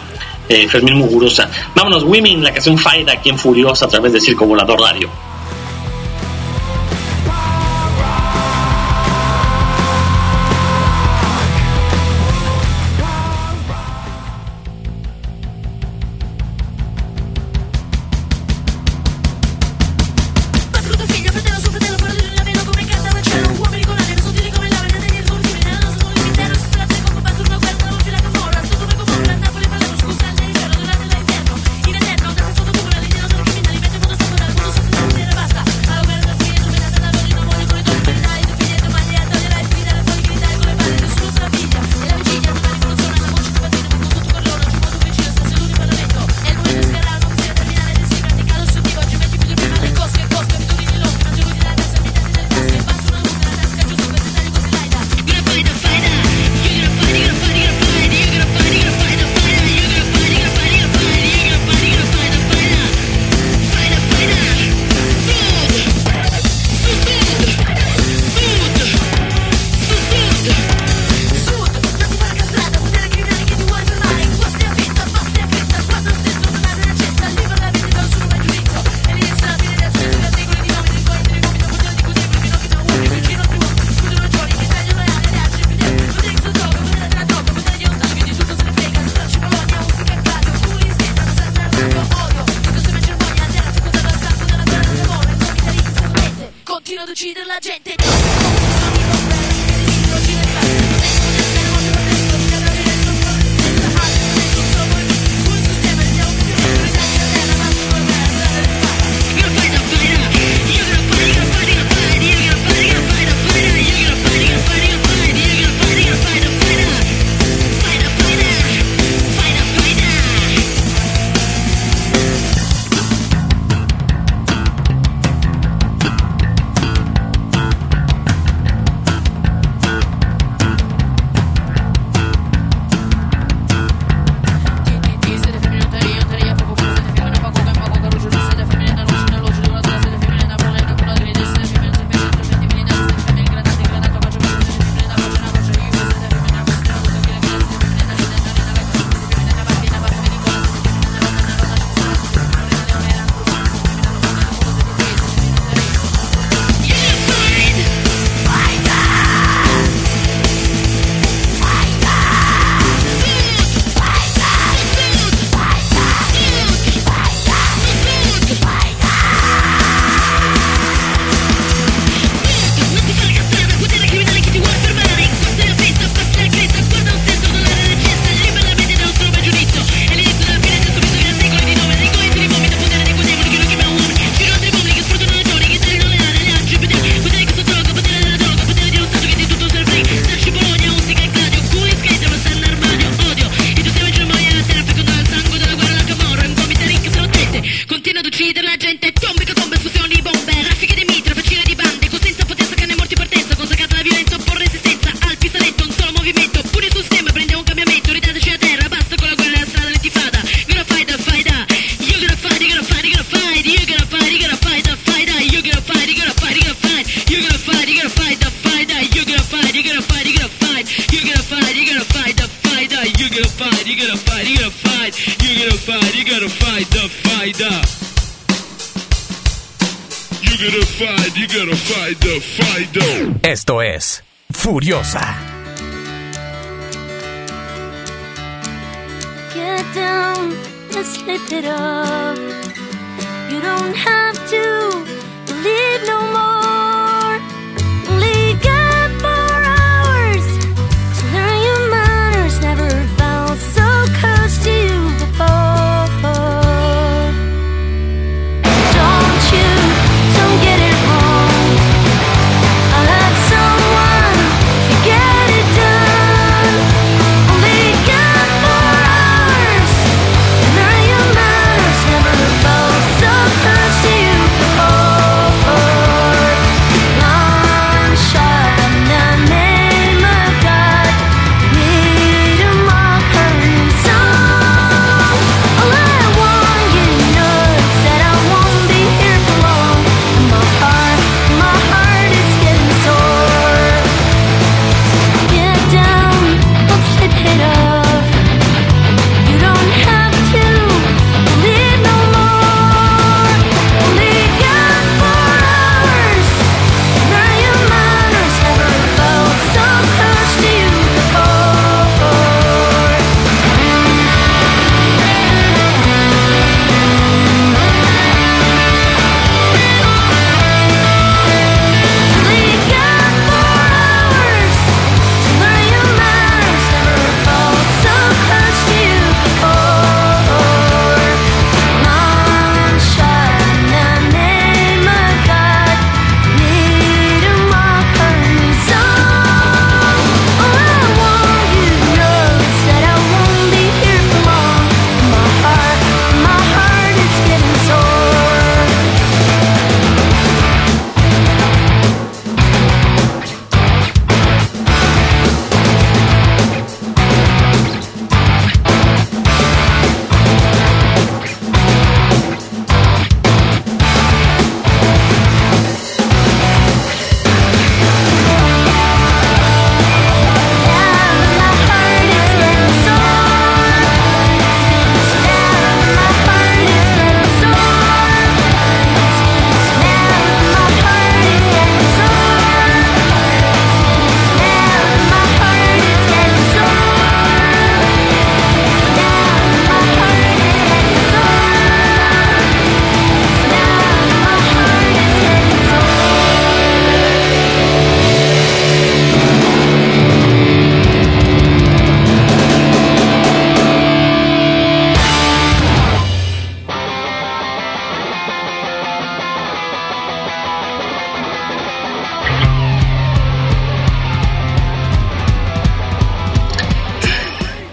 eh, 0.50 0.68
Fermín 0.68 0.96
Muguruza. 0.96 1.50
Vámonos, 1.76 2.04
Women, 2.04 2.44
la 2.44 2.52
canción 2.52 2.78
Faida 2.78 3.14
aquí 3.14 3.30
en 3.30 3.38
Furiosa 3.38 3.86
a 3.86 3.90
través 3.90 4.14
de 4.14 4.20
Circo 4.20 4.46
Volador 4.46 4.82
Radio. 4.82 5.10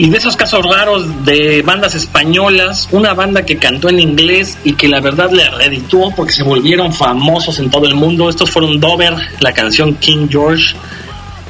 Y 0.06 0.08
de 0.08 0.18
esos 0.18 0.36
casos 0.36 0.64
raros 0.64 1.24
de 1.24 1.62
bandas 1.62 1.96
españolas, 1.96 2.88
una 2.92 3.12
banda 3.12 3.44
que 3.44 3.56
cantó 3.56 3.88
en 3.88 3.98
inglés 3.98 4.56
y 4.62 4.74
que 4.74 4.86
la 4.86 5.00
verdad 5.00 5.32
le 5.32 5.50
redituó 5.50 6.12
porque 6.14 6.32
se 6.32 6.44
volvieron 6.44 6.92
famosos 6.92 7.58
en 7.58 7.70
todo 7.70 7.86
el 7.86 7.96
mundo. 7.96 8.30
Estos 8.30 8.52
fueron 8.52 8.78
Dover, 8.78 9.14
la 9.40 9.50
canción 9.50 9.94
King 9.94 10.28
George. 10.30 10.76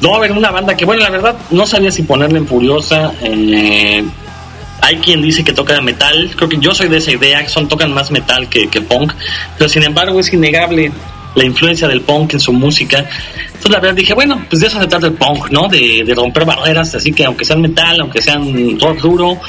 Dover, 0.00 0.32
una 0.32 0.50
banda 0.50 0.74
que, 0.74 0.86
bueno, 0.86 1.02
la 1.02 1.10
verdad 1.10 1.36
no 1.50 1.66
sabía 1.66 1.90
si 1.90 2.04
ponerle 2.04 2.38
en 2.38 2.46
Furiosa. 2.46 3.12
eh, 3.20 4.02
hay 4.80 4.96
quien 5.00 5.20
dice 5.20 5.44
que 5.44 5.52
toca 5.52 5.78
metal. 5.82 6.30
Creo 6.34 6.48
que 6.48 6.56
yo 6.56 6.74
soy 6.74 6.88
de 6.88 6.96
esa 6.96 7.10
idea, 7.10 7.46
son 7.50 7.68
tocan 7.68 7.92
más 7.92 8.10
metal 8.10 8.48
que 8.48 8.80
punk. 8.80 9.12
Pero 9.58 9.68
sin 9.68 9.82
embargo 9.82 10.18
es 10.18 10.32
innegable 10.32 10.92
la 11.36 11.44
influencia 11.44 11.86
del 11.86 12.00
punk 12.00 12.34
en 12.34 12.40
su 12.40 12.52
música. 12.52 12.98
Entonces 13.46 13.70
la 13.70 13.78
verdad 13.78 13.94
dije, 13.94 14.14
bueno, 14.14 14.44
pues 14.48 14.60
de 14.60 14.66
eso 14.66 14.80
se 14.80 14.86
trata 14.86 15.06
el 15.06 15.12
punk, 15.12 15.50
¿no? 15.50 15.68
De, 15.68 16.02
de 16.04 16.14
romper 16.14 16.44
barreras, 16.44 16.94
así 16.94 17.12
que 17.12 17.24
aunque 17.24 17.44
sean 17.44 17.60
metal, 17.60 18.00
aunque 18.00 18.20
sean 18.20 18.80
rock 18.80 19.00
duro, 19.00 19.40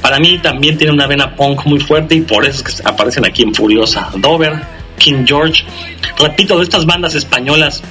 para 0.00 0.18
mí 0.18 0.38
también 0.38 0.78
tiene 0.78 0.92
una 0.92 1.06
vena 1.06 1.34
punk 1.34 1.66
muy 1.66 1.80
fuerte 1.80 2.14
y 2.14 2.20
por 2.20 2.44
eso 2.44 2.62
es 2.64 2.76
que 2.76 2.88
aparecen 2.88 3.26
aquí 3.26 3.42
en 3.42 3.54
Furiosa. 3.54 4.10
Dover, 4.16 4.60
King 4.96 5.24
George, 5.26 5.64
repito, 6.18 6.56
de 6.56 6.64
estas 6.64 6.86
bandas 6.86 7.14
españolas 7.14 7.82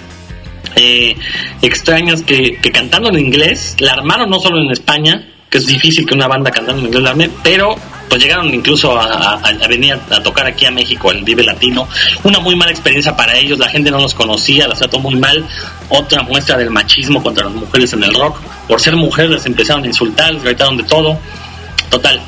eh, 0.76 1.16
extrañas 1.62 2.24
que, 2.24 2.58
que 2.62 2.72
cantando 2.72 3.10
en 3.10 3.20
inglés, 3.20 3.76
la 3.80 3.94
armaron 3.94 4.30
no 4.30 4.40
solo 4.40 4.62
en 4.62 4.72
España, 4.72 5.28
que 5.50 5.58
es 5.58 5.68
difícil 5.68 6.06
que 6.06 6.16
una 6.16 6.28
banda 6.28 6.50
cantando 6.50 6.82
en 6.82 6.88
inglés 6.88 7.04
la 7.04 7.10
arme, 7.12 7.30
pero 7.44 7.76
pues 8.10 8.22
llegaron 8.22 8.54
incluso 8.54 8.98
a, 8.98 9.40
venir 9.68 9.98
a, 10.12 10.22
tocar 10.22 10.46
aquí 10.46 10.66
a 10.66 10.72
México, 10.72 11.12
el 11.12 11.24
Vive 11.24 11.44
Latino. 11.44 11.88
Una 12.24 12.40
muy 12.40 12.56
mala 12.56 12.72
experiencia 12.72 13.16
para 13.16 13.36
ellos, 13.36 13.58
la 13.60 13.70
gente 13.70 13.90
no 13.92 14.00
los 14.00 14.14
conocía, 14.14 14.68
los 14.68 14.78
trató 14.78 15.00
muy 15.00 15.16
mal. 15.16 15.46
Otra 15.90 16.22
muestra 16.24 16.58
del 16.58 16.70
machismo 16.70 17.22
contra 17.24 17.46
las 17.46 17.54
mujeres 17.54 17.94
en 17.94 18.04
el 18.04 18.14
rock. 18.14 18.40
Por 18.68 18.80
ser 18.80 18.96
mujeres 18.96 19.32
les 19.32 19.46
empezaron 19.46 19.84
a 19.84 19.88
insultar, 19.88 20.34
les 20.34 20.44
gritaron 20.44 20.78
de 20.78 20.84
todo. 20.84 21.18
Total, 21.90 22.22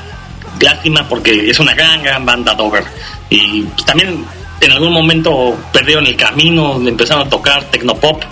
lástima 0.60 1.08
porque 1.08 1.50
es 1.50 1.60
una 1.60 1.74
gran, 1.74 2.02
gran 2.02 2.26
banda 2.26 2.54
Dover. 2.54 2.84
Y 3.30 3.64
también 3.86 4.26
en 4.62 4.72
algún 4.72 4.92
momento 4.92 5.58
perdieron 5.72 6.08
el 6.08 6.16
camino, 6.16 6.76
empezaron 6.88 7.28
a 7.28 7.30
tocar 7.30 7.64
tecnopop 7.66 8.24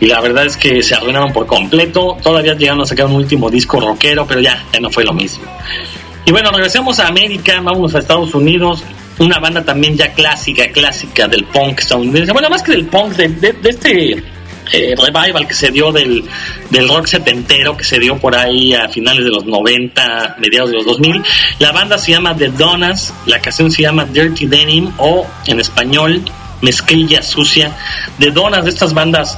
y 0.00 0.06
la 0.06 0.20
verdad 0.20 0.46
es 0.46 0.56
que 0.56 0.82
se 0.82 0.94
arruinaron 0.94 1.32
por 1.32 1.46
completo. 1.46 2.16
Todavía 2.22 2.54
llegaron 2.54 2.82
a 2.82 2.86
sacar 2.86 3.06
un 3.06 3.14
último 3.14 3.48
disco 3.50 3.80
rockero, 3.80 4.26
pero 4.26 4.40
ya, 4.40 4.64
ya 4.72 4.80
no 4.80 4.90
fue 4.90 5.04
lo 5.04 5.12
mismo. 5.12 5.44
Y 6.24 6.30
bueno, 6.30 6.50
regresemos 6.52 6.98
a 7.00 7.08
América, 7.08 7.60
vamos 7.62 7.94
a 7.94 7.98
Estados 7.98 8.34
Unidos. 8.34 8.82
Una 9.18 9.38
banda 9.38 9.62
también 9.64 9.96
ya 9.96 10.12
clásica, 10.12 10.68
clásica 10.70 11.28
del 11.28 11.44
punk 11.44 11.80
estadounidense. 11.80 12.32
Bueno, 12.32 12.48
más 12.48 12.62
que 12.62 12.72
del 12.72 12.86
punk, 12.86 13.12
de, 13.14 13.28
de- 13.28 13.68
este 13.70 14.12
eh, 14.72 14.94
revival 14.96 15.46
que 15.46 15.54
se 15.54 15.70
dio 15.70 15.92
del, 15.92 16.24
del 16.70 16.88
rock 16.88 17.06
setentero, 17.06 17.76
que 17.76 17.84
se 17.84 17.98
dio 17.98 18.16
por 18.18 18.34
ahí 18.36 18.72
a 18.72 18.88
finales 18.88 19.24
de 19.24 19.30
los 19.30 19.44
90, 19.44 20.36
mediados 20.40 20.70
de 20.70 20.76
los 20.76 20.86
2000. 20.86 21.22
La 21.58 21.72
banda 21.72 21.98
se 21.98 22.12
llama 22.12 22.36
The 22.36 22.48
Donas, 22.50 23.12
la 23.26 23.40
canción 23.40 23.70
se 23.70 23.82
llama 23.82 24.04
Dirty 24.06 24.46
Denim 24.46 24.90
o 24.98 25.26
en 25.46 25.60
español 25.60 26.22
Mezclilla 26.62 27.22
Sucia. 27.22 27.76
The 28.18 28.30
Donas, 28.30 28.64
de 28.64 28.70
estas 28.70 28.94
bandas 28.94 29.36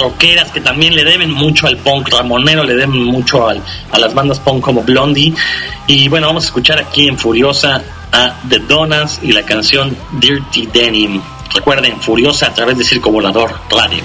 rockeras 0.00 0.50
que 0.50 0.60
también 0.60 0.94
le 0.94 1.04
deben 1.04 1.30
mucho 1.30 1.66
al 1.66 1.76
punk 1.78 2.08
ramonero, 2.10 2.64
le 2.64 2.74
deben 2.74 2.90
mucho 3.04 3.48
al- 3.48 3.62
a 3.90 3.98
las 3.98 4.14
bandas 4.14 4.38
punk 4.40 4.62
como 4.62 4.82
Blondie. 4.82 5.34
Y 5.86 6.08
bueno, 6.08 6.26
vamos 6.28 6.44
a 6.44 6.46
escuchar 6.46 6.78
aquí 6.78 7.08
en 7.08 7.18
Furiosa 7.18 7.82
a 8.12 8.34
The 8.48 8.60
Donas 8.60 9.20
y 9.22 9.32
la 9.32 9.42
canción 9.42 9.96
Dirty 10.12 10.66
Denim. 10.66 11.20
Recuerden, 11.54 12.00
Furiosa 12.00 12.46
a 12.46 12.54
través 12.54 12.78
de 12.78 12.84
Circo 12.84 13.10
Volador 13.10 13.54
Radio. 13.70 14.02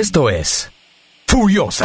Esto 0.00 0.30
es 0.30 0.70
Furiosa. 1.26 1.84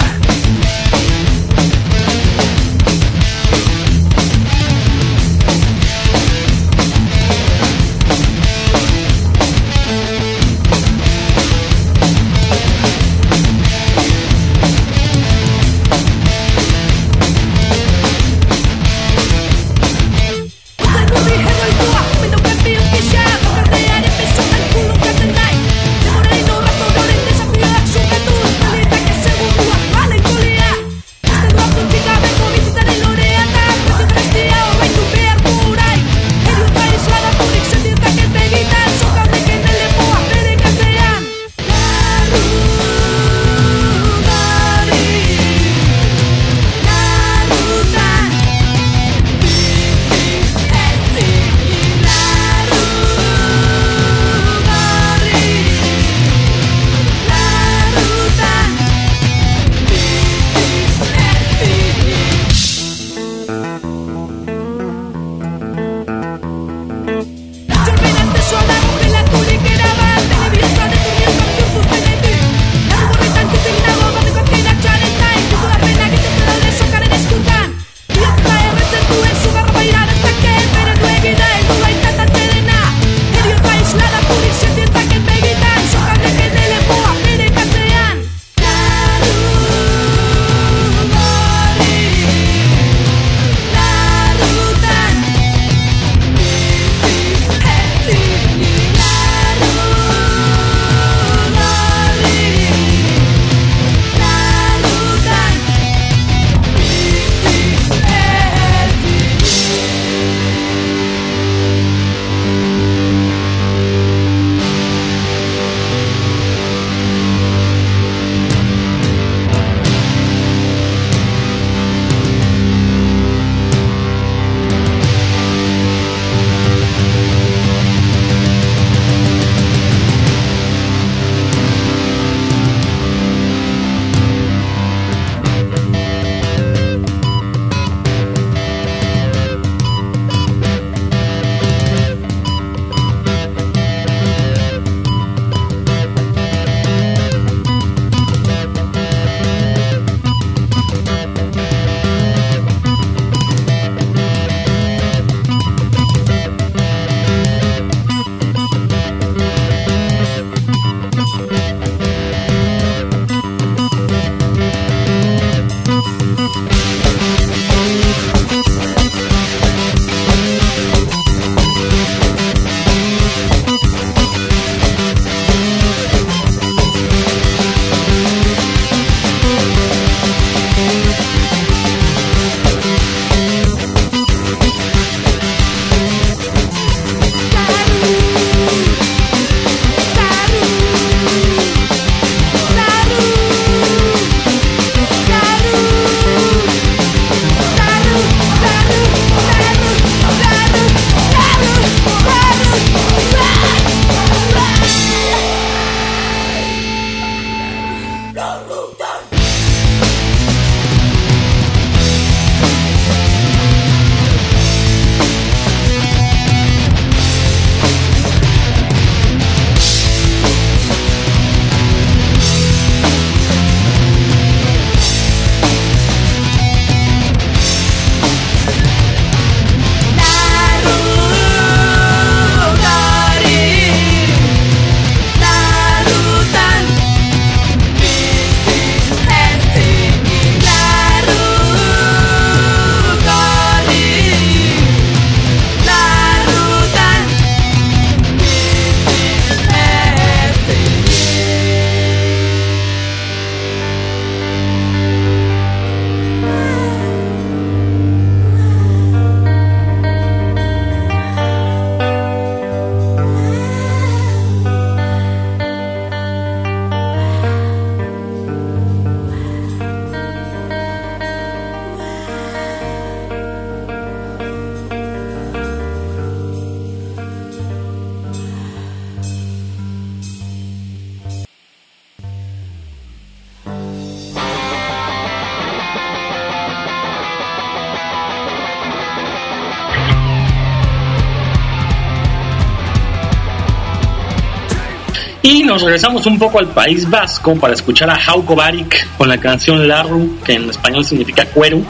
Nos 295.76 295.84
regresamos 295.84 296.26
un 296.26 296.40
poco 296.40 296.60
al 296.60 296.68
País 296.68 297.10
Vasco 297.10 297.54
para 297.56 297.74
escuchar 297.74 298.10
a 298.10 298.16
Jauko 298.18 298.56
Barik 298.56 299.08
con 299.18 299.28
la 299.28 299.38
canción 299.38 299.86
Larru, 299.90 300.38
que 300.46 300.54
en 300.54 300.70
español 300.70 301.04
significa 301.04 301.46
cuero. 301.48 301.82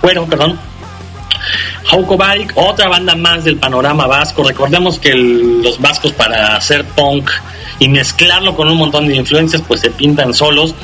Cuero, 0.00 0.24
perdón. 0.26 0.56
Jauko 1.86 2.16
Barik, 2.16 2.52
otra 2.54 2.88
banda 2.88 3.16
más 3.16 3.42
del 3.42 3.56
panorama 3.56 4.06
vasco. 4.06 4.44
Recordemos 4.44 5.00
que 5.00 5.12
los 5.14 5.80
vascos 5.80 6.12
para 6.12 6.54
hacer 6.56 6.84
punk 6.84 7.28
y 7.80 7.88
mezclarlo 7.88 8.54
con 8.54 8.68
un 8.68 8.76
montón 8.78 9.08
de 9.08 9.16
influencias, 9.16 9.60
pues 9.66 9.80
se 9.80 9.90
pintan 9.90 10.32
solos. 10.32 10.74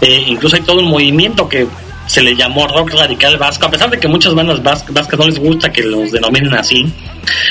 Eh, 0.00 0.22
incluso 0.28 0.54
hay 0.54 0.62
todo 0.62 0.78
un 0.78 0.86
movimiento 0.88 1.48
que 1.48 1.66
se 2.06 2.22
le 2.22 2.36
llamó 2.36 2.68
rock 2.68 2.92
radical 2.94 3.38
vasco, 3.38 3.66
a 3.66 3.70
pesar 3.70 3.90
de 3.90 3.98
que 3.98 4.06
muchas 4.06 4.34
bandas 4.34 4.62
vas- 4.62 4.84
vascas 4.88 5.18
no 5.18 5.26
les 5.26 5.38
gusta 5.40 5.72
que 5.72 5.82
los 5.82 6.12
denominen 6.12 6.54
así. 6.54 6.92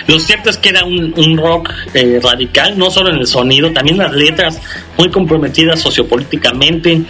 Lo 0.07 0.19
cierto 0.19 0.49
es 0.49 0.57
que 0.57 0.69
era 0.69 0.83
un, 0.83 1.37
rock 1.37 1.71
eh, 1.93 2.19
radical, 2.21 2.77
no 2.77 2.91
solo 2.91 3.09
en 3.09 3.19
el 3.19 3.27
sonido, 3.27 3.71
también 3.71 3.97
las 3.97 4.13
letras 4.13 4.59
muy 4.97 5.09
comprometidas 5.09 5.79
sociopolíticamente, 5.79 7.01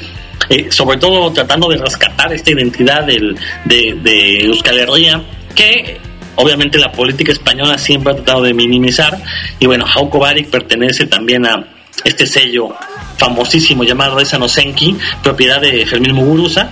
eh, 0.50 0.68
sobre 0.72 0.98
todo 0.98 1.32
tratando 1.32 1.70
de 1.70 1.78
rescatar 1.78 2.34
esta 2.34 2.52
identidad 2.52 3.06
de, 3.06 3.36
de 3.66 4.40
Euskal 4.46 4.80
Herria, 4.80 5.22
que 5.56 6.00
obviamente 6.36 6.78
la 6.78 6.92
política 6.92 7.32
española 7.32 7.78
siempre 7.78 8.14
ha 8.14 8.16
tratado 8.16 8.44
de 8.44 8.54
minimizar. 8.54 9.18
Y 9.60 9.66
bueno, 9.66 9.86
Jauko 9.86 10.20
Barik 10.20 10.50
pertenece 10.50 11.08
también 11.08 11.46
a 11.46 11.66
este 12.04 12.26
sello 12.26 12.70
famosísimo 13.18 13.84
llamado 13.84 14.20
Esa 14.20 14.40
Nosenki, 14.40 14.98
propiedad 15.22 15.62
de 15.62 15.86
Fermín 15.86 16.16
Muguruza, 16.16 16.72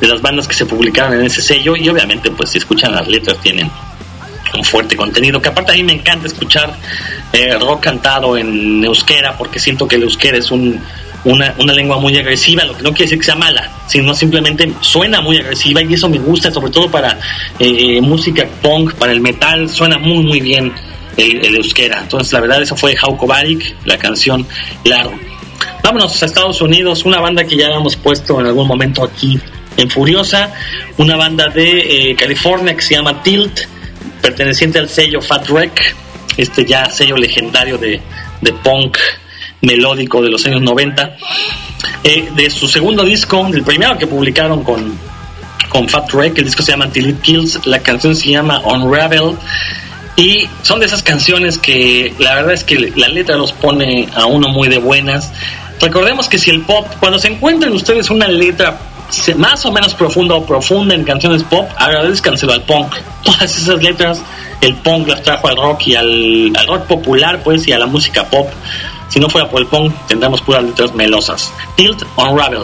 de 0.00 0.08
las 0.08 0.22
bandas 0.22 0.48
que 0.48 0.54
se 0.54 0.64
publicaron 0.66 1.14
en 1.14 1.26
ese 1.26 1.42
sello. 1.42 1.76
Y 1.76 1.88
obviamente, 1.88 2.30
pues 2.30 2.50
si 2.50 2.58
escuchan 2.58 2.94
las 2.94 3.06
letras, 3.06 3.38
tienen 3.42 3.70
un 4.54 4.64
fuerte 4.64 4.96
contenido, 4.96 5.40
que 5.40 5.48
aparte 5.48 5.72
a 5.72 5.74
mí 5.74 5.84
me 5.84 5.92
encanta 5.92 6.26
escuchar 6.26 6.76
eh, 7.32 7.56
rock 7.58 7.84
cantado 7.84 8.36
en 8.36 8.84
euskera, 8.84 9.36
porque 9.36 9.58
siento 9.58 9.86
que 9.86 9.96
el 9.96 10.02
euskera 10.02 10.38
es 10.38 10.50
un, 10.50 10.80
una, 11.24 11.54
una 11.58 11.72
lengua 11.72 11.98
muy 11.98 12.16
agresiva, 12.16 12.64
lo 12.64 12.76
que 12.76 12.82
no 12.82 12.90
quiere 12.90 13.04
decir 13.04 13.18
que 13.18 13.24
sea 13.24 13.34
mala, 13.34 13.70
sino 13.86 14.14
simplemente 14.14 14.72
suena 14.80 15.20
muy 15.20 15.36
agresiva 15.36 15.82
y 15.82 15.94
eso 15.94 16.08
me 16.08 16.18
gusta, 16.18 16.50
sobre 16.50 16.72
todo 16.72 16.90
para 16.90 17.18
eh, 17.58 18.00
música 18.00 18.46
punk, 18.62 18.94
para 18.94 19.12
el 19.12 19.20
metal, 19.20 19.68
suena 19.68 19.98
muy 19.98 20.24
muy 20.24 20.40
bien 20.40 20.72
el, 21.16 21.54
euskera. 21.56 22.00
Entonces 22.00 22.32
la 22.32 22.40
verdad 22.40 22.62
eso 22.62 22.76
fue 22.76 22.96
Jauko 22.96 23.28
la 23.84 23.98
canción 23.98 24.46
Largo. 24.84 25.18
Vámonos 25.82 26.22
a 26.22 26.26
Estados 26.26 26.60
Unidos, 26.60 27.04
una 27.04 27.20
banda 27.20 27.44
que 27.44 27.56
ya 27.56 27.66
hemos 27.66 27.96
puesto 27.96 28.40
en 28.40 28.46
algún 28.46 28.66
momento 28.66 29.02
aquí 29.02 29.38
en 29.76 29.90
Furiosa, 29.90 30.52
una 30.98 31.16
banda 31.16 31.48
de 31.48 32.10
eh, 32.10 32.16
California 32.16 32.74
que 32.74 32.82
se 32.82 32.94
llama 32.94 33.22
Tilt, 33.22 33.60
perteneciente 34.20 34.78
al 34.78 34.88
sello 34.88 35.20
Fat 35.20 35.48
Wreck, 35.48 35.96
este 36.36 36.64
ya 36.64 36.90
sello 36.90 37.16
legendario 37.16 37.78
de, 37.78 38.00
de 38.40 38.52
punk 38.52 38.98
melódico 39.62 40.22
de 40.22 40.30
los 40.30 40.44
años 40.46 40.62
90. 40.62 41.16
Eh, 42.04 42.28
de 42.34 42.50
su 42.50 42.68
segundo 42.68 43.04
disco, 43.04 43.46
el 43.52 43.62
primero 43.62 43.96
que 43.98 44.06
publicaron 44.06 44.64
con, 44.64 44.98
con 45.68 45.88
Fat 45.88 46.12
Wreck, 46.12 46.38
el 46.38 46.44
disco 46.44 46.62
se 46.62 46.72
llama 46.72 46.90
Till 46.90 47.08
It 47.08 47.20
Kills, 47.20 47.66
la 47.66 47.80
canción 47.80 48.16
se 48.16 48.30
llama 48.30 48.60
Unravel. 48.60 49.36
Y 50.16 50.48
son 50.62 50.80
de 50.80 50.86
esas 50.86 51.02
canciones 51.02 51.56
que 51.56 52.12
la 52.18 52.34
verdad 52.34 52.52
es 52.52 52.64
que 52.64 52.92
la 52.96 53.08
letra 53.08 53.36
los 53.36 53.52
pone 53.52 54.08
a 54.14 54.26
uno 54.26 54.48
muy 54.48 54.68
de 54.68 54.78
buenas. 54.78 55.32
Recordemos 55.80 56.28
que 56.28 56.38
si 56.38 56.50
el 56.50 56.60
pop, 56.62 56.86
cuando 57.00 57.18
se 57.18 57.28
encuentren 57.28 57.72
ustedes 57.72 58.10
una 58.10 58.28
letra 58.28 58.78
más 59.36 59.64
o 59.66 59.72
menos 59.72 59.94
profunda 59.94 60.34
o 60.34 60.44
profunda 60.44 60.94
en 60.94 61.04
canciones 61.04 61.42
pop, 61.44 61.68
agradezcanselo 61.76 62.52
al 62.52 62.62
punk. 62.62 62.94
Todas 63.24 63.56
esas 63.56 63.82
letras, 63.82 64.22
el 64.60 64.74
punk 64.76 65.08
las 65.08 65.22
trajo 65.22 65.48
al 65.48 65.56
rock 65.56 65.86
y 65.86 65.94
al, 65.94 66.52
al 66.56 66.66
rock 66.66 66.86
popular, 66.86 67.42
pues, 67.42 67.66
y 67.66 67.72
a 67.72 67.78
la 67.78 67.86
música 67.86 68.24
pop. 68.24 68.48
Si 69.08 69.18
no 69.18 69.28
fuera 69.28 69.48
por 69.48 69.60
el 69.60 69.66
punk, 69.66 69.92
tendríamos 70.06 70.40
puras 70.40 70.62
letras 70.62 70.94
melosas. 70.94 71.52
Tilt 71.76 72.02
Unravel. 72.16 72.62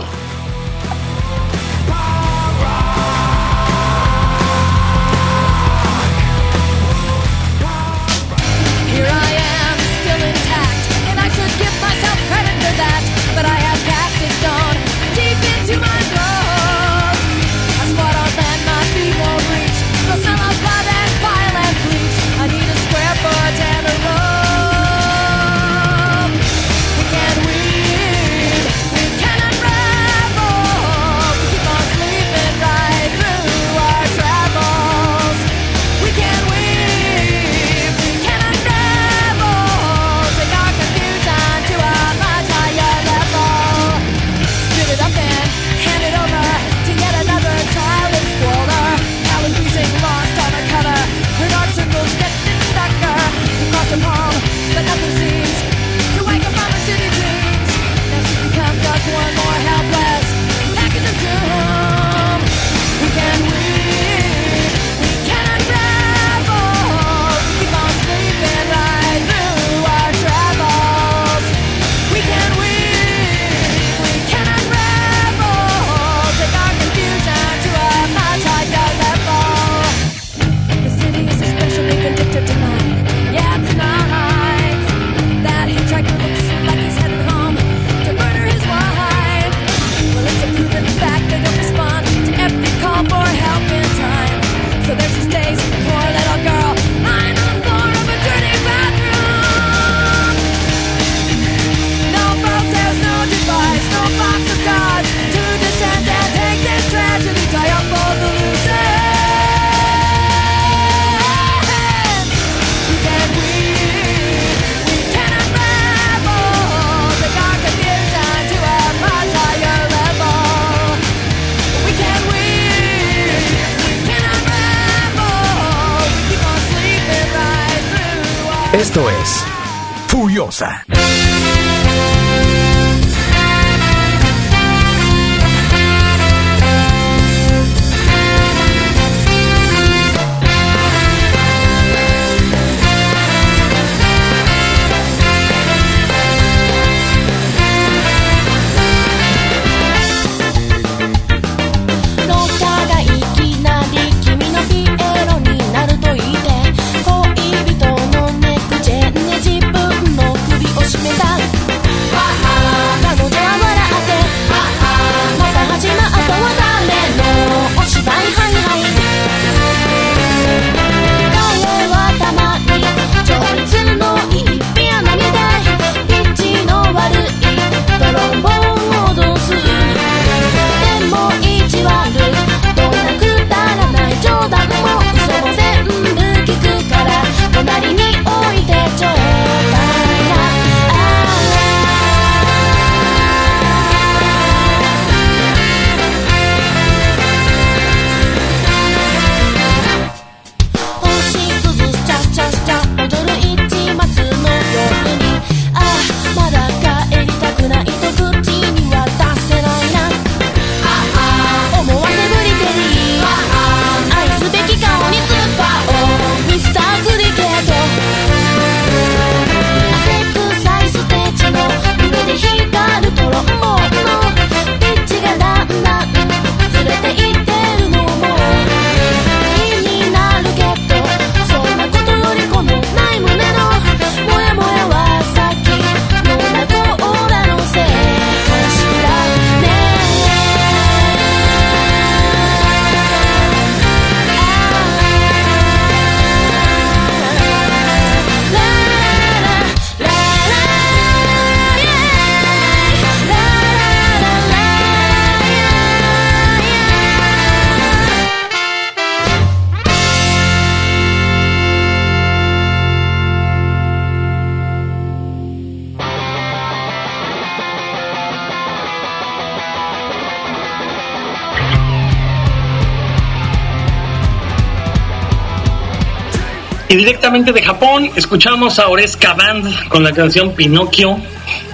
Y 276.88 276.94
directamente 276.94 277.52
de 277.52 277.62
Japón 277.62 278.10
escuchamos 278.14 278.78
a 278.78 278.88
Oreska 278.88 279.34
Band 279.34 279.88
con 279.88 280.04
la 280.04 280.12
canción 280.12 280.54
Pinocchio. 280.54 281.18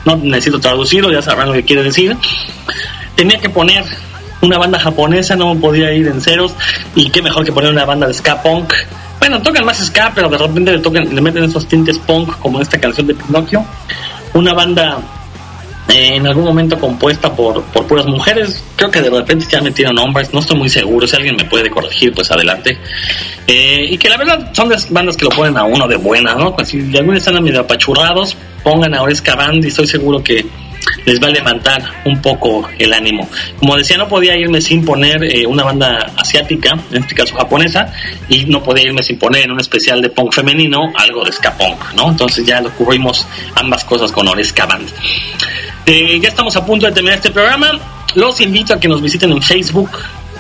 No 0.06 0.16
necesito 0.16 0.58
traducirlo, 0.58 1.12
ya 1.12 1.20
sabrán 1.20 1.48
lo 1.48 1.54
que 1.54 1.64
quiere 1.64 1.82
decir. 1.82 2.16
Tenía 3.14 3.38
que 3.38 3.50
poner 3.50 3.84
una 4.40 4.56
banda 4.56 4.78
japonesa, 4.78 5.36
no 5.36 5.54
podía 5.56 5.92
ir 5.92 6.08
en 6.08 6.22
ceros. 6.22 6.54
Y 6.94 7.10
qué 7.10 7.20
mejor 7.20 7.44
que 7.44 7.52
poner 7.52 7.70
una 7.70 7.84
banda 7.84 8.06
de 8.06 8.14
ska 8.14 8.42
punk. 8.42 8.72
Bueno, 9.18 9.42
tocan 9.42 9.66
más 9.66 9.78
ska, 9.84 10.12
pero 10.14 10.30
de 10.30 10.38
repente 10.38 10.72
le, 10.72 10.78
tocan, 10.78 11.14
le 11.14 11.20
meten 11.20 11.44
esos 11.44 11.68
tintes 11.68 11.98
punk 11.98 12.38
como 12.38 12.60
esta 12.60 12.80
canción 12.80 13.06
de 13.06 13.14
Pinocchio. 13.14 13.64
Una 14.32 14.54
banda 14.54 14.98
eh, 15.89 16.14
en 16.14 16.26
algún 16.26 16.45
momento 16.45 16.78
compuesta 16.78 17.35
por, 17.35 17.62
por 17.64 17.87
puras 17.87 18.07
mujeres. 18.07 18.62
Creo 18.76 18.91
que 18.91 19.01
de 19.01 19.11
repente 19.11 19.47
ya 19.51 19.61
metieron 19.61 19.99
hombres, 19.99 20.33
no 20.33 20.41
estoy 20.41 20.59
muy 20.59 20.68
seguro. 20.68 21.07
Si 21.07 21.16
alguien 21.16 21.37
me 21.37 21.45
puede 21.45 21.70
corregir, 21.70 22.12
pues 22.12 22.30
adelante. 22.30 22.78
Eh, 23.47 23.87
y 23.91 23.99
que 23.99 24.09
la 24.09 24.16
verdad 24.16 24.51
son 24.53 24.72
esas 24.72 24.91
bandas 24.91 25.16
que 25.16 25.24
lo 25.24 25.30
ponen 25.30 25.57
a 25.57 25.64
uno 25.64 25.89
de 25.89 25.97
buena, 25.97 26.35
¿no? 26.35 26.55
Pues 26.55 26.68
si 26.68 26.78
algunos 26.97 27.18
están 27.18 27.43
medio 27.43 27.61
apachurrados, 27.61 28.37
pongan 28.62 28.95
a 28.95 29.03
Oresca 29.03 29.35
Band 29.35 29.64
y 29.64 29.68
estoy 29.68 29.87
seguro 29.87 30.22
que 30.22 30.47
les 31.05 31.20
va 31.22 31.28
a 31.28 31.30
levantar 31.30 31.83
un 32.05 32.20
poco 32.20 32.68
el 32.78 32.93
ánimo. 32.93 33.28
Como 33.59 33.76
decía, 33.76 33.97
no 33.97 34.09
podía 34.09 34.37
irme 34.37 34.61
sin 34.61 34.85
poner 34.85 35.22
eh, 35.24 35.47
una 35.47 35.64
banda 35.64 36.12
asiática, 36.16 36.76
en 36.91 37.03
este 37.03 37.14
caso 37.14 37.35
japonesa, 37.35 37.93
y 38.28 38.45
no 38.47 38.62
podía 38.62 38.85
irme 38.85 39.03
sin 39.03 39.18
poner 39.18 39.45
en 39.45 39.53
un 39.53 39.61
especial 39.61 40.01
de 40.01 40.11
punk 40.11 40.33
femenino 40.33 40.93
algo 40.97 41.24
de 41.24 41.33
ska 41.33 41.57
¿no? 41.97 42.11
Entonces 42.11 42.47
ya 42.47 42.61
lo 42.61 42.70
cubrimos 42.70 43.26
ambas 43.55 43.85
cosas 43.85 44.12
con 44.12 44.28
Oresca 44.28 44.66
Band. 44.66 44.89
Eh, 45.87 46.20
ya 46.20 46.28
estamos 46.28 46.55
a 46.57 46.64
punto 46.64 46.87
de 46.87 46.93
terminar 46.93 47.16
este 47.16 47.30
programa. 47.30 47.78
Los 48.14 48.41
invito 48.41 48.74
a 48.74 48.80
que 48.80 48.89
nos 48.89 49.03
visiten 49.03 49.33
en 49.33 49.43
Facebook. 49.43 49.91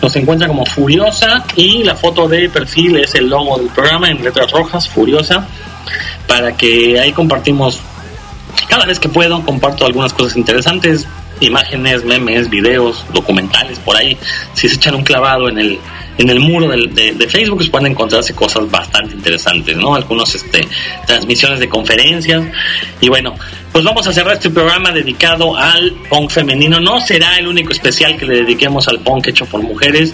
Nos 0.00 0.14
encuentran 0.16 0.50
como 0.50 0.66
Furiosa 0.66 1.44
y 1.54 1.84
la 1.84 1.94
foto 1.94 2.28
de 2.28 2.48
perfil 2.48 2.98
es 2.98 3.14
el 3.14 3.28
logo 3.28 3.58
del 3.58 3.68
programa 3.68 4.10
en 4.10 4.22
letras 4.22 4.50
rojas, 4.50 4.88
Furiosa, 4.88 5.46
para 6.26 6.56
que 6.56 6.98
ahí 6.98 7.12
compartimos 7.12 7.80
cada 8.68 8.84
vez 8.84 8.98
que 8.98 9.08
puedo 9.08 9.42
comparto 9.44 9.86
algunas 9.86 10.12
cosas 10.12 10.36
interesantes, 10.36 11.06
imágenes, 11.46 12.04
memes, 12.04 12.48
videos, 12.48 13.04
documentales 13.12 13.78
por 13.78 13.96
ahí. 13.96 14.16
Si 14.54 14.68
se 14.68 14.76
echan 14.76 14.94
un 14.94 15.04
clavado 15.04 15.48
en 15.48 15.58
el 15.58 15.78
en 16.18 16.28
el 16.28 16.40
muro 16.40 16.68
de, 16.68 17.12
de 17.14 17.28
Facebook 17.28 17.58
pues 17.58 17.70
pueden 17.70 17.92
encontrarse 17.92 18.34
cosas 18.34 18.70
bastante 18.70 19.14
interesantes, 19.14 19.76
¿no? 19.76 19.94
Algunos 19.94 20.34
este 20.34 20.68
transmisiones 21.06 21.58
de 21.58 21.68
conferencias 21.68 22.42
y 23.00 23.08
bueno, 23.08 23.34
pues 23.72 23.84
vamos 23.84 24.06
a 24.06 24.12
cerrar 24.12 24.34
este 24.34 24.50
programa 24.50 24.92
dedicado 24.92 25.56
al 25.56 25.92
punk 26.08 26.30
femenino. 26.30 26.80
No 26.80 27.00
será 27.00 27.38
el 27.38 27.48
único 27.48 27.72
especial 27.72 28.16
que 28.16 28.26
le 28.26 28.36
dediquemos 28.36 28.86
al 28.88 29.00
punk 29.00 29.28
hecho 29.28 29.46
por 29.46 29.62
mujeres. 29.62 30.12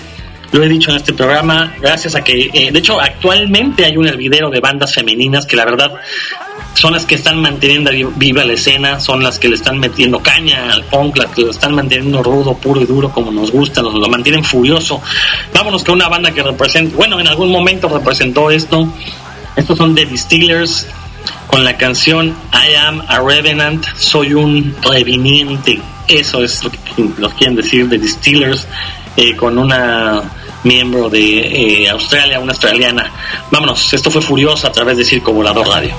Lo 0.53 0.62
he 0.62 0.68
dicho 0.68 0.91
en 0.91 0.97
este 0.97 1.12
programa, 1.12 1.74
gracias 1.79 2.14
a 2.14 2.24
que, 2.24 2.49
eh, 2.55 2.70
de 2.72 2.79
hecho, 2.79 2.99
actualmente 2.99 3.85
hay 3.85 3.99
un 3.99 4.07
hervidero 4.07 4.49
de 4.49 4.61
bandas 4.61 4.95
femeninas 4.95 5.45
que 5.45 5.57
la 5.57 5.66
verdad 5.66 5.93
son 6.74 6.92
las 6.92 7.06
que 7.06 7.14
están 7.16 7.40
manteniendo 7.40 7.90
vi- 7.90 8.06
viva 8.16 8.44
la 8.44 8.52
escena, 8.52 9.00
son 9.00 9.22
las 9.22 9.38
que 9.38 9.48
le 9.48 9.56
están 9.56 9.78
metiendo 9.78 10.20
caña 10.20 10.72
al 10.72 10.84
punk, 10.84 11.16
las 11.18 11.26
que 11.32 11.42
lo 11.42 11.50
están 11.50 11.74
manteniendo 11.74 12.22
rudo, 12.22 12.54
puro 12.54 12.80
y 12.80 12.86
duro 12.86 13.11
como 13.11 13.30
nos 13.32 13.50
gusta, 13.50 13.82
nos 13.82 13.94
lo 13.94 14.09
mantienen 14.09 14.44
furioso. 14.44 15.00
Vámonos 15.52 15.82
con 15.84 15.94
una 15.96 16.09
banda 16.09 16.30
que 16.32 16.42
representa, 16.42 16.96
bueno, 16.96 17.18
en 17.20 17.26
algún 17.28 17.50
momento 17.50 17.88
representó 17.88 18.50
esto. 18.50 18.86
Estos 19.56 19.76
son 19.76 19.94
The 19.94 20.06
Distillers 20.06 20.86
con 21.48 21.64
la 21.64 21.76
canción 21.76 22.34
I 22.52 22.74
am 22.76 23.02
a 23.09 23.18
Revenant, 23.20 23.84
soy 23.96 24.34
un 24.34 24.76
reviniente. 24.82 25.80
Eso 26.06 26.42
es 26.44 26.62
lo 26.64 26.70
que 26.70 26.78
nos 27.18 27.34
quieren 27.34 27.56
decir 27.56 27.88
The 27.88 27.98
Distillers 27.98 28.66
eh, 29.16 29.34
con 29.34 29.59
una 29.59 30.22
miembro 30.64 31.09
de 31.09 31.82
eh, 31.84 31.88
Australia, 31.88 32.38
una 32.40 32.52
australiana. 32.52 33.11
Vámonos, 33.50 33.92
esto 33.92 34.11
fue 34.11 34.20
Furioso 34.22 34.66
a 34.66 34.72
través 34.72 34.96
de 34.96 35.04
Circo 35.04 35.32
Volador 35.32 35.66
Radio. 35.68 35.94